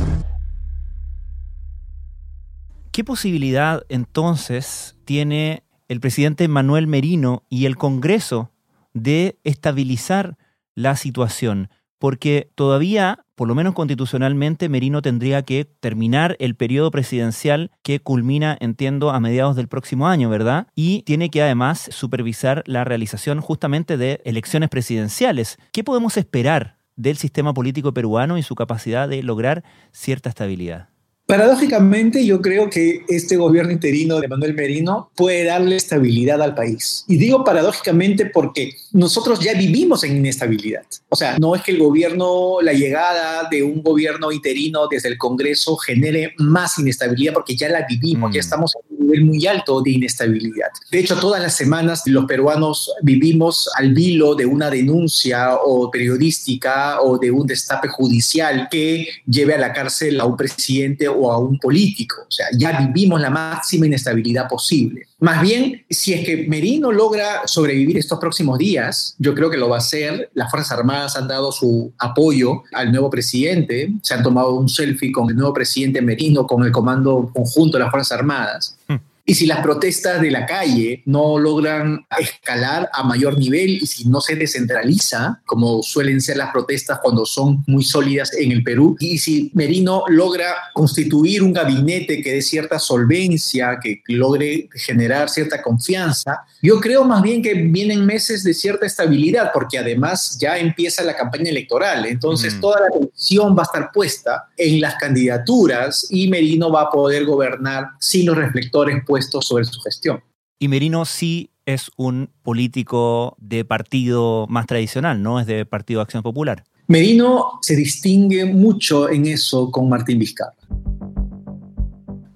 ¿Qué 2.93 3.03
posibilidad 3.03 3.83
entonces 3.89 4.95
tiene 5.05 5.65
el 5.91 5.99
presidente 5.99 6.47
Manuel 6.47 6.87
Merino 6.87 7.43
y 7.49 7.67
el 7.67 7.77
Congreso 7.77 8.53
de 8.95 9.41
estabilizar 9.43 10.39
la 10.77 10.95
situación, 10.95 11.69
porque 11.99 12.49
todavía, 12.55 13.25
por 13.35 13.49
lo 13.49 13.57
menos 13.57 13.75
constitucionalmente, 13.75 14.69
Merino 14.69 15.03
tendría 15.03 15.43
que 15.43 15.65
terminar 15.65 16.37
el 16.39 16.55
periodo 16.55 16.93
presidencial 16.93 17.73
que 17.83 17.99
culmina, 17.99 18.57
entiendo, 18.61 19.11
a 19.11 19.19
mediados 19.19 19.57
del 19.57 19.67
próximo 19.67 20.07
año, 20.07 20.31
¿verdad? 20.31 20.69
Y 20.77 21.03
tiene 21.03 21.29
que 21.29 21.43
además 21.43 21.89
supervisar 21.91 22.63
la 22.67 22.85
realización 22.85 23.41
justamente 23.41 23.97
de 23.97 24.21
elecciones 24.25 24.69
presidenciales. 24.69 25.59
¿Qué 25.73 25.83
podemos 25.83 26.17
esperar 26.17 26.77
del 26.95 27.17
sistema 27.17 27.53
político 27.53 27.93
peruano 27.93 28.39
y 28.39 28.45
su 28.45 28.55
capacidad 28.55 29.09
de 29.09 29.25
lograr 29.25 29.65
cierta 29.91 30.29
estabilidad? 30.29 30.89
Paradójicamente, 31.31 32.27
yo 32.27 32.43
creo 32.43 32.69
que 32.69 33.05
este 33.09 33.37
gobierno 33.37 33.71
interino 33.71 34.19
de 34.19 34.27
Manuel 34.27 34.53
Merino 34.53 35.13
puede 35.15 35.45
darle 35.45 35.77
estabilidad 35.77 36.43
al 36.43 36.57
país. 36.57 37.05
Y 37.07 37.19
digo 37.19 37.45
paradójicamente 37.45 38.27
porque 38.27 38.73
nosotros 38.91 39.39
ya 39.39 39.55
vivimos 39.55 40.03
en 40.03 40.17
inestabilidad. 40.17 40.83
O 41.09 41.15
sea, 41.15 41.39
no 41.39 41.55
es 41.55 41.63
que 41.63 41.71
el 41.71 41.79
gobierno, 41.79 42.61
la 42.61 42.73
llegada 42.73 43.49
de 43.49 43.63
un 43.63 43.81
gobierno 43.81 44.33
interino 44.33 44.89
desde 44.89 45.09
el 45.09 45.19
Congreso 45.19 45.77
genere 45.77 46.35
más 46.39 46.81
inestabilidad 46.81 47.33
porque 47.33 47.55
ya 47.55 47.69
la 47.69 47.87
vivimos, 47.89 48.33
ya 48.33 48.39
mm. 48.39 48.41
estamos 48.41 48.75
a 48.75 48.81
un 48.89 49.07
nivel 49.07 49.25
muy 49.25 49.47
alto 49.47 49.83
de 49.83 49.93
inestabilidad. 49.93 50.71
De 50.91 50.99
hecho, 50.99 51.17
todas 51.17 51.41
las 51.41 51.55
semanas 51.55 52.03
los 52.07 52.25
peruanos 52.25 52.91
vivimos 53.03 53.71
al 53.77 53.95
vilo 53.95 54.35
de 54.35 54.47
una 54.47 54.69
denuncia 54.69 55.55
o 55.65 55.93
periodística 55.93 57.01
o 57.01 57.19
de 57.19 57.31
un 57.31 57.47
destape 57.47 57.87
judicial 57.87 58.67
que 58.69 59.07
lleve 59.29 59.55
a 59.55 59.59
la 59.59 59.73
cárcel 59.73 60.21
a 60.21 60.25
un 60.25 60.37
presidente 60.37 61.09
o 61.21 61.33
a 61.33 61.39
un 61.39 61.59
político. 61.59 62.17
O 62.23 62.31
sea, 62.31 62.47
ya 62.57 62.81
vivimos 62.81 63.21
la 63.21 63.31
máxima 63.31 63.87
inestabilidad 63.87 64.49
posible. 64.49 65.07
Más 65.21 65.43
bien, 65.43 65.85
si 65.89 66.15
es 66.15 66.25
que 66.25 66.47
Merino 66.49 66.91
logra 66.91 67.47
sobrevivir 67.47 67.99
estos 67.99 68.19
próximos 68.19 68.59
días, 68.59 69.15
yo 69.19 69.35
creo 69.35 69.51
que 69.51 69.59
lo 69.59 69.69
va 69.69 69.77
a 69.77 69.79
hacer. 69.81 70.31
Las 70.35 70.51
Fuerzas 70.51 70.79
Armadas 70.79 71.17
han 71.17 71.29
dado 71.29 71.53
su 71.53 71.93
apoyo 71.99 72.63
al 72.73 72.91
nuevo 72.91 73.11
presidente, 73.11 73.93
se 74.03 74.15
han 74.15 74.23
tomado 74.23 74.55
un 74.55 74.69
selfie 74.69 75.13
con 75.13 75.29
el 75.29 75.37
nuevo 75.37 75.53
presidente 75.53 76.01
Merino, 76.01 76.47
con 76.47 76.65
el 76.65 76.73
comando 76.73 77.31
conjunto 77.35 77.77
de 77.77 77.85
las 77.85 77.91
Fuerzas 77.91 78.19
Armadas. 78.19 78.77
Hmm. 78.89 78.97
Y 79.25 79.35
si 79.35 79.47
las 79.47 79.61
protestas 79.61 80.21
de 80.21 80.31
la 80.31 80.47
calle 80.47 81.03
no 81.07 81.39
logran 81.39 82.07
escalar 82.19 82.89
a 82.93 83.03
mayor 83.03 83.39
nivel 83.39 83.71
y 83.83 83.87
si 83.87 84.09
no 84.09 84.21
se 84.21 84.35
descentraliza, 84.35 85.41
como 85.47 85.83
suelen 85.83 86.21
ser 86.21 86.37
las 86.37 86.51
protestas 86.51 86.99
cuando 87.03 87.25
son 87.27 87.63
muy 87.67 87.85
sólidas 87.85 88.33
en 88.35 88.53
el 88.53 88.63
Perú, 88.63 88.97
y 88.99 89.19
si 89.19 89.51
Merino 89.55 90.05
logra 90.09 90.55
constituir 90.75 91.43
un 91.43 91.53
gabinete 91.53 92.23
que 92.23 92.33
dé 92.33 92.43
cierta 92.43 92.79
solvencia, 92.79 93.79
que 93.83 94.03
logre 94.09 94.69
generar 94.75 95.29
cierta 95.29 95.63
confianza, 95.63 96.45
yo 96.63 96.81
creo 96.81 97.05
más 97.05 97.23
bien 97.23 97.43
que 97.43 97.55
vienen 97.55 98.05
meses 98.05 98.45
de 98.45 98.53
cierta 98.53 98.87
estabilidad, 98.87 99.51
porque 99.53 99.79
además 99.79 100.37
ya 100.39 100.59
empieza 100.59 101.03
la 101.03 101.17
campaña 101.17 101.51
electoral, 101.51 102.05
entonces 102.07 102.57
mm. 102.57 102.61
toda 102.61 102.81
la 102.81 102.87
atención 102.89 103.57
va 103.57 103.63
a 103.63 103.65
estar 103.65 103.91
puesta 103.93 104.49
en 104.57 104.81
las 104.81 104.97
candidaturas 104.97 106.07
y 106.11 106.29
Merino 106.29 106.71
va 106.71 106.83
a 106.83 106.91
poder 106.91 107.25
gobernar 107.25 107.89
sin 107.99 108.27
los 108.27 108.37
reflectores 108.37 109.03
puestos 109.07 109.47
sobre 109.47 109.65
su 109.65 109.81
gestión. 109.81 110.23
Y 110.59 110.69
Merino 110.69 111.07
sí 111.07 111.51
es 111.65 111.91
un 111.97 112.31
político 112.43 113.37
de 113.39 113.65
partido 113.65 114.47
más 114.49 114.67
tradicional, 114.67 115.23
¿no? 115.23 115.41
Es 115.41 115.47
de 115.47 115.65
Partido 115.65 116.01
Acción 116.01 116.23
Popular. 116.23 116.65
Merino 116.89 117.59
se 117.63 117.77
distingue 117.77 118.45
mucho 118.45 119.09
en 119.09 119.27
eso 119.27 119.71
con 119.71 119.89
Martín 119.89 120.19
Vizcarra. 120.19 120.55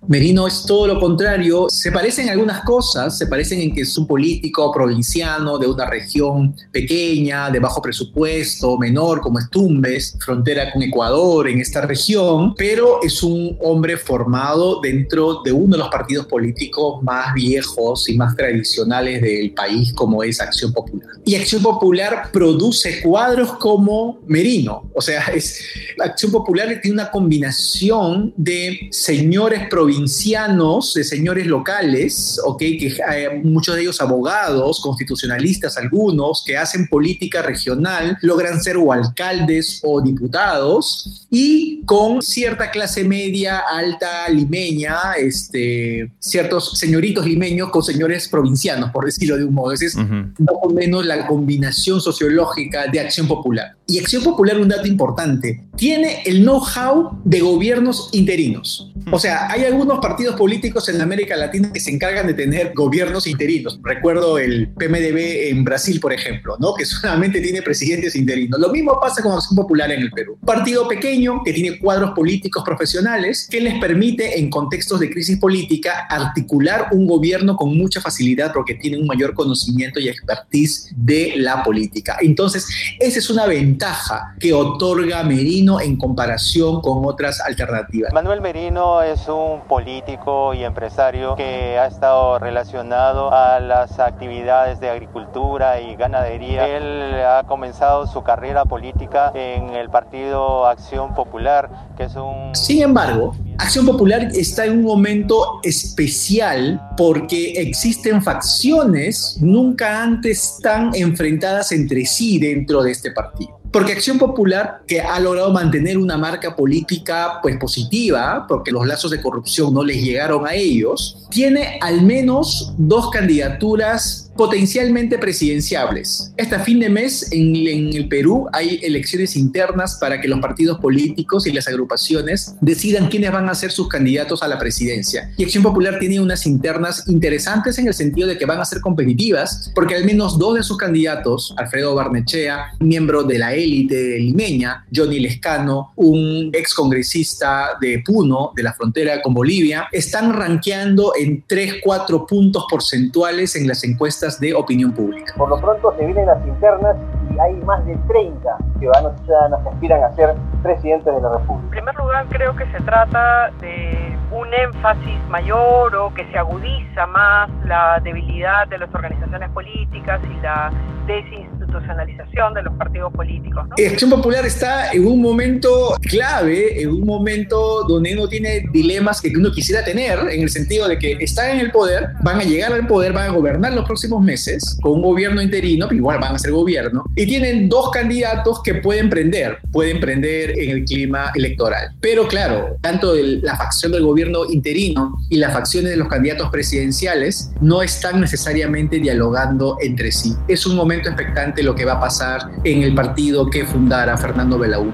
Merino 0.07 0.47
es 0.47 0.65
todo 0.67 0.87
lo 0.87 1.01
contrario. 1.01 1.67
Se 1.71 1.91
parecen 1.91 2.29
algunas 2.29 2.63
cosas, 2.65 3.17
se 3.17 3.27
parecen 3.27 3.61
en 3.61 3.75
que 3.75 3.83
es 3.83 3.97
un 3.97 4.07
político 4.07 4.71
provinciano 4.71 5.59
de 5.59 5.67
una 5.67 5.89
región 5.89 6.55
pequeña, 6.71 7.51
de 7.51 7.59
bajo 7.59 7.81
presupuesto, 7.81 8.77
menor, 8.77 9.21
como 9.21 9.39
es 9.39 9.49
Tumbes, 9.49 10.17
frontera 10.21 10.71
con 10.73 10.83
Ecuador 10.83 11.49
en 11.49 11.61
esta 11.61 11.81
región, 11.81 12.55
pero 12.55 13.03
es 13.03 13.23
un 13.23 13.57
hombre 13.63 13.97
formado 13.97 14.81
dentro 14.83 15.43
de 15.43 15.53
uno 15.53 15.77
de 15.77 15.79
los 15.79 15.89
partidos 15.89 16.27
políticos 16.27 17.03
más 17.03 17.33
viejos 17.35 18.09
y 18.09 18.17
más 18.17 18.37
tradicionales 18.37 19.23
del 19.23 19.53
país, 19.53 19.93
como 19.95 20.23
es 20.23 20.41
Acción 20.41 20.73
Popular. 20.73 21.09
Y 21.25 21.35
Acción 21.37 21.63
Popular 21.63 22.29
produce 22.31 23.01
cuadros 23.03 23.55
como 23.55 24.21
Merino, 24.27 24.91
o 24.95 25.01
sea, 25.01 25.23
es, 25.35 25.61
Acción 25.99 26.31
Popular 26.31 26.69
tiene 26.83 26.95
una 26.95 27.11
combinación 27.11 28.35
de 28.37 28.89
señores 28.91 29.67
provinciales 29.71 29.94
provincianos, 29.95 30.95
de 30.95 31.05
señores 31.05 31.47
locales, 31.47 32.41
okay, 32.45 32.77
que 32.79 32.89
eh, 32.89 33.41
muchos 33.43 33.75
de 33.77 33.83
ellos 33.83 34.01
abogados, 34.01 34.81
constitucionalistas 34.81 35.77
algunos, 35.77 36.43
que 36.47 36.57
hacen 36.57 36.89
política 36.89 37.43
regional, 37.43 38.19
logran 38.23 38.61
ser 38.63 38.77
o 38.77 38.93
alcaldes 38.93 39.81
o 39.83 40.01
diputados, 40.01 41.27
y 41.31 41.83
con 41.85 42.23
cierta 42.23 42.71
clase 42.71 43.05
media, 43.05 43.63
alta, 43.71 44.29
limeña, 44.29 45.15
este, 45.19 46.11
ciertos 46.19 46.79
señoritos 46.79 47.27
limeños 47.27 47.71
con 47.71 47.83
señores 47.83 48.29
provincianos, 48.29 48.91
por 48.91 49.05
decirlo 49.05 49.37
de 49.37 49.45
un 49.45 49.55
modo. 49.55 49.73
Esa 49.73 49.87
es 49.87 49.97
más 49.97 50.55
o 50.63 50.71
menos 50.71 51.05
la 51.05 51.27
combinación 51.27 52.01
sociológica 52.01 52.87
de 52.87 53.01
Acción 53.01 53.27
Popular. 53.27 53.77
Y 53.87 53.99
Acción 53.99 54.23
Popular, 54.23 54.59
un 54.59 54.69
dato 54.69 54.87
importante, 54.87 55.63
tiene 55.77 56.23
el 56.25 56.43
know-how 56.43 57.21
de 57.25 57.41
gobiernos 57.41 58.09
interinos. 58.13 58.91
O 59.11 59.19
sea, 59.19 59.51
hay 59.51 59.65
algunos 59.65 59.84
partidos 59.93 60.37
políticos 60.37 60.89
en 60.89 61.01
América 61.01 61.37
Latina 61.37 61.73
que 61.73 61.81
se 61.81 61.91
encargan 61.91 62.27
de 62.27 62.35
tener 62.35 62.73
gobiernos 62.75 63.27
interinos. 63.27 63.79
Recuerdo 63.83 64.39
el 64.39 64.69
PMDB 64.69 65.51
en 65.51 65.65
Brasil, 65.65 66.01
por 66.01 66.13
ejemplo, 66.13 66.57
¿no? 66.59 66.75
que 66.75 66.85
solamente 66.85 67.41
tiene 67.41 67.63
presidentes 67.63 68.17
interinos. 68.17 68.61
Lo 68.61 68.71
mismo 68.71 68.99
pasa 69.01 69.23
con 69.23 69.33
Acción 69.33 69.57
Popular 69.57 69.91
en 69.93 70.03
el 70.03 70.11
Perú. 70.11 70.37
Un 70.41 70.47
partido 70.47 70.89
pequeño 70.89 71.43
que 71.45 71.53
tiene 71.53 71.79
cuadros 71.79 72.13
políticos 72.13 72.63
profesionales 72.65 73.49
que 73.51 73.61
les 73.61 73.79
permite 73.79 74.39
en 74.39 74.51
contextos 74.51 75.01
de 75.01 75.11
crisis 75.11 75.39
política 75.39 76.07
articular 76.09 76.89
un 76.93 77.07
gobierno 77.07 77.57
con 77.57 77.77
mucha 77.77 78.01
facilidad 78.01 78.53
porque 78.53 78.75
tienen 78.75 79.01
un 79.01 79.07
mayor 79.07 79.35
conocimiento 79.35 80.01
y 80.01 80.09
expertise 80.09 80.93
de 80.97 81.35
la 81.37 81.63
política. 81.63 82.17
Entonces, 82.21 82.67
esa 83.01 83.19
es 83.19 83.31
una 83.31 83.47
ventaja 83.47 84.35
que 84.39 84.53
otorga 84.53 85.23
Merino 85.23 85.81
en 85.81 85.97
comparación 85.97 86.81
con 86.81 87.05
otras 87.05 87.41
alternativas. 87.41 88.13
Manuel 88.13 88.41
Merino 88.41 89.03
es 89.03 89.29
un 89.29 89.63
político 89.75 90.55
y 90.55 90.63
empresario 90.63 91.35
que 91.35 91.77
ha 91.81 91.89
estado 91.89 92.39
relacionado 92.39 93.35
a 93.35 93.59
las 93.59 93.99
actividades 93.99 94.79
de 94.79 94.89
agricultura 94.89 95.81
y 95.81 95.97
ganadería. 95.97 96.69
Él 96.69 97.21
ha 97.25 97.43
comenzado 97.43 98.07
su 98.07 98.23
carrera 98.23 98.65
política 98.67 99.33
en 99.35 99.71
el 99.71 99.91
partido 99.91 100.69
Acción 100.69 101.13
Popular, 101.13 101.69
que 101.97 102.05
es 102.05 102.15
un... 102.15 102.55
Sin 102.55 102.83
embargo, 102.83 103.35
Acción 103.59 103.85
Popular 103.85 104.29
está 104.33 104.65
en 104.65 104.79
un 104.79 104.85
momento 104.85 105.59
especial 105.65 106.81
porque 106.97 107.55
existen 107.57 108.23
facciones 108.23 109.39
nunca 109.41 110.05
antes 110.05 110.61
tan 110.63 110.95
enfrentadas 110.95 111.73
entre 111.73 112.07
sí 112.07 112.39
dentro 112.39 112.81
de 112.85 112.93
este 112.93 113.11
partido. 113.11 113.64
Porque 113.75 113.91
Acción 113.91 114.21
Popular, 114.21 114.83
que 114.87 115.01
ha 115.01 115.19
logrado 115.19 115.51
mantener 115.53 115.99
una 115.99 116.17
marca 116.17 116.55
política 116.55 117.41
pues 117.43 117.57
positiva, 117.57 118.47
porque 118.47 118.71
los 118.71 118.87
lazos 118.87 119.11
de 119.11 119.21
corrupción 119.21 119.75
no 119.75 119.83
les 119.83 120.01
llegaron 120.01 120.47
a 120.47 120.55
ellos, 120.55 121.27
tiene 121.29 121.81
al 121.83 122.03
menos 122.03 122.73
dos 122.79 123.11
candidaturas 123.11 124.24
potencialmente 124.37 125.19
presidenciables. 125.19 126.33
Este 126.37 126.59
fin 126.61 126.81
de 126.81 126.89
mes 126.89 127.29
en, 127.31 127.55
el 127.95 128.09
Perú 128.09 128.49
hay 128.53 128.81
elecciones 128.83 129.37
internas 129.37 129.97
para 130.01 130.21
que 130.21 130.29
los 130.29 130.41
partidos 130.41 130.79
políticos 130.81 131.47
y 131.47 131.53
las 131.53 131.69
agrupaciones 131.69 132.55
decidan 132.61 133.09
quiénes 133.09 133.33
van 133.33 133.49
a 133.49 133.55
ser 133.55 133.71
sus 133.71 133.89
candidatos 133.89 134.43
a 134.43 134.49
la 134.49 134.59
presidencia. 134.59 135.31
Y 135.37 135.45
Acción 135.45 135.63
Popular 135.63 135.99
tiene 135.99 136.21
unas 136.21 136.47
internas 136.47 137.05
interesantes 137.09 137.79
en 137.79 137.89
el 137.89 137.95
sentido 137.95 138.29
de 138.29 138.37
que 138.37 138.47
van 138.47 138.61
a 138.61 138.65
ser 138.65 138.81
competitivas, 138.81 139.71
porque 139.75 139.95
al 139.95 140.05
menos 140.05 140.39
dos 140.39 140.57
de 140.57 140.63
sus 140.63 140.77
candidatos, 140.77 141.55
Alfredo 141.57 141.95
Barnechea, 141.95 142.73
miembro 142.81 143.23
de 143.23 143.39
la 143.39 143.55
élite 143.55 144.19
limeña, 144.19 144.85
Johnny 144.95 145.21
Lescano, 145.21 145.93
un 145.97 146.51
ex 146.53 146.75
congresista 146.75 147.71
de 147.81 148.03
Puno, 148.05 148.53
de 148.57 148.63
la 148.63 148.73
frontera 148.73 149.23
con 149.23 149.35
Bolivia, 149.35 149.89
están 149.93 150.33
rankeando 150.33 151.13
en 151.19 151.45
3-4 151.47 152.27
puntos 152.27 152.65
porcentuales 152.69 153.57
en 153.57 153.69
las 153.69 153.85
encuestas 153.85 154.24
de 154.41 154.55
opinión 154.55 154.93
pública. 154.93 155.35
Por 155.37 155.49
lo 155.49 155.61
pronto 155.61 155.95
se 155.97 156.05
vienen 156.05 156.27
las 156.27 156.45
internas 156.47 156.97
y 157.31 157.39
hay 157.39 157.55
más 157.65 157.85
de 157.85 157.97
30 158.09 158.57
ciudadanos 158.79 159.13
y 159.21 159.25
ciudadanas 159.25 159.61
que 159.63 159.69
aspiran 159.69 160.03
a 160.03 160.13
ser 160.13 160.35
presidentes 160.63 161.15
de 161.15 161.21
la 161.21 161.29
República. 161.31 161.65
En 161.65 161.71
primer 161.71 161.95
lugar, 161.97 162.27
creo 162.31 162.57
que 162.57 162.67
se 162.67 162.81
trata 162.81 163.51
de 163.61 164.17
un 164.35 164.53
énfasis 164.53 165.21
mayor 165.31 165.95
o 165.95 166.13
que 166.13 166.25
se 166.31 166.39
agudiza 166.39 167.07
más 167.07 167.49
la 167.67 168.01
debilidad 168.03 168.67
de 168.69 168.79
las 168.79 168.93
organizaciones 168.95 169.49
políticas 169.51 170.21
y 170.25 170.43
la 170.43 170.73
desinstitucionalización 171.07 172.55
de 172.55 172.63
los 172.63 172.75
partidos 172.75 173.13
políticos. 173.13 173.67
¿no? 173.69 173.75
Acción 173.87 174.11
Popular 174.11 174.45
está 174.45 174.91
en 174.91 175.07
un 175.07 175.21
momento 175.21 175.97
clave, 176.03 176.83
en 176.83 176.91
un 176.91 177.05
momento 177.05 177.85
donde 177.87 178.15
uno 178.15 178.29
tiene 178.29 178.65
dilemas 178.73 179.21
que 179.21 179.29
uno 179.37 179.51
quisiera 179.53 179.85
tener, 179.85 180.19
en 180.31 180.43
el 180.43 180.51
sentido 180.51 180.89
de 180.89 180.99
que 180.99 181.13
están 181.21 181.51
en 181.51 181.61
el 181.61 181.71
poder, 181.71 182.09
van 182.23 182.41
a 182.41 182.45
llegar 182.45 182.73
al 182.73 182.87
poder, 182.87 183.13
van 183.13 183.31
a 183.31 183.33
gobernar 183.33 183.73
los 183.75 183.85
próximos 183.85 184.23
meses 184.23 184.79
con 184.81 184.93
un 184.93 185.03
gobierno 185.03 185.43
interino, 185.43 185.89
igual 185.91 186.19
van 186.19 186.35
a 186.35 186.39
ser 186.39 186.53
gobierno, 186.53 187.05
y 187.15 187.27
tienen 187.27 187.69
dos 187.69 187.91
candidatos 187.91 188.63
que 188.63 188.75
pueden 188.77 189.11
prender, 189.11 189.59
pueden 189.71 190.01
prender 190.01 190.59
en 190.59 190.71
el 190.71 190.85
clima 190.85 191.31
electoral. 191.35 191.91
Pero 192.01 192.27
claro, 192.27 192.77
tanto 192.81 193.15
la 193.15 193.57
facción 193.57 193.93
del 193.93 194.03
gobierno 194.25 194.51
interino 194.53 195.19
y 195.29 195.37
las 195.37 195.53
facciones 195.53 195.91
de 195.91 195.97
los 195.97 196.09
candidatos 196.09 196.49
presidenciales 196.51 197.51
no 197.61 197.83
están 197.83 198.21
necesariamente 198.21 198.99
dialogando 198.99 199.77
entre 199.81 200.13
sí. 200.13 200.35
Es 200.49 200.67
un 200.67 200.77
momento 200.77 201.09
expectante 201.09 201.63
lo 201.63 201.75
que 201.75 201.85
va 201.85 201.95
a 201.95 202.01
pasar 202.01 202.51
en 202.65 202.83
el 202.83 202.95
partido 202.95 203.49
que 203.51 203.65
fundara 203.65 204.17
Fernando 204.17 204.59
Belaú. 204.59 204.93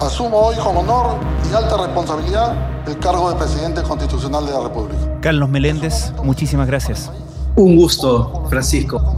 Asumo 0.00 0.36
hoy 0.38 0.56
con 0.56 0.76
honor 0.76 1.18
y 1.50 1.54
alta 1.54 1.76
responsabilidad 1.76 2.54
el 2.86 2.98
cargo 2.98 3.30
de 3.30 3.36
presidente 3.36 3.82
constitucional 3.82 4.46
de 4.46 4.52
la 4.52 4.60
República. 4.60 5.20
Carlos 5.20 5.48
Meléndez, 5.48 6.12
muchísimas 6.22 6.66
gracias. 6.66 7.10
Un 7.56 7.76
gusto, 7.76 8.46
Francisco. 8.48 9.17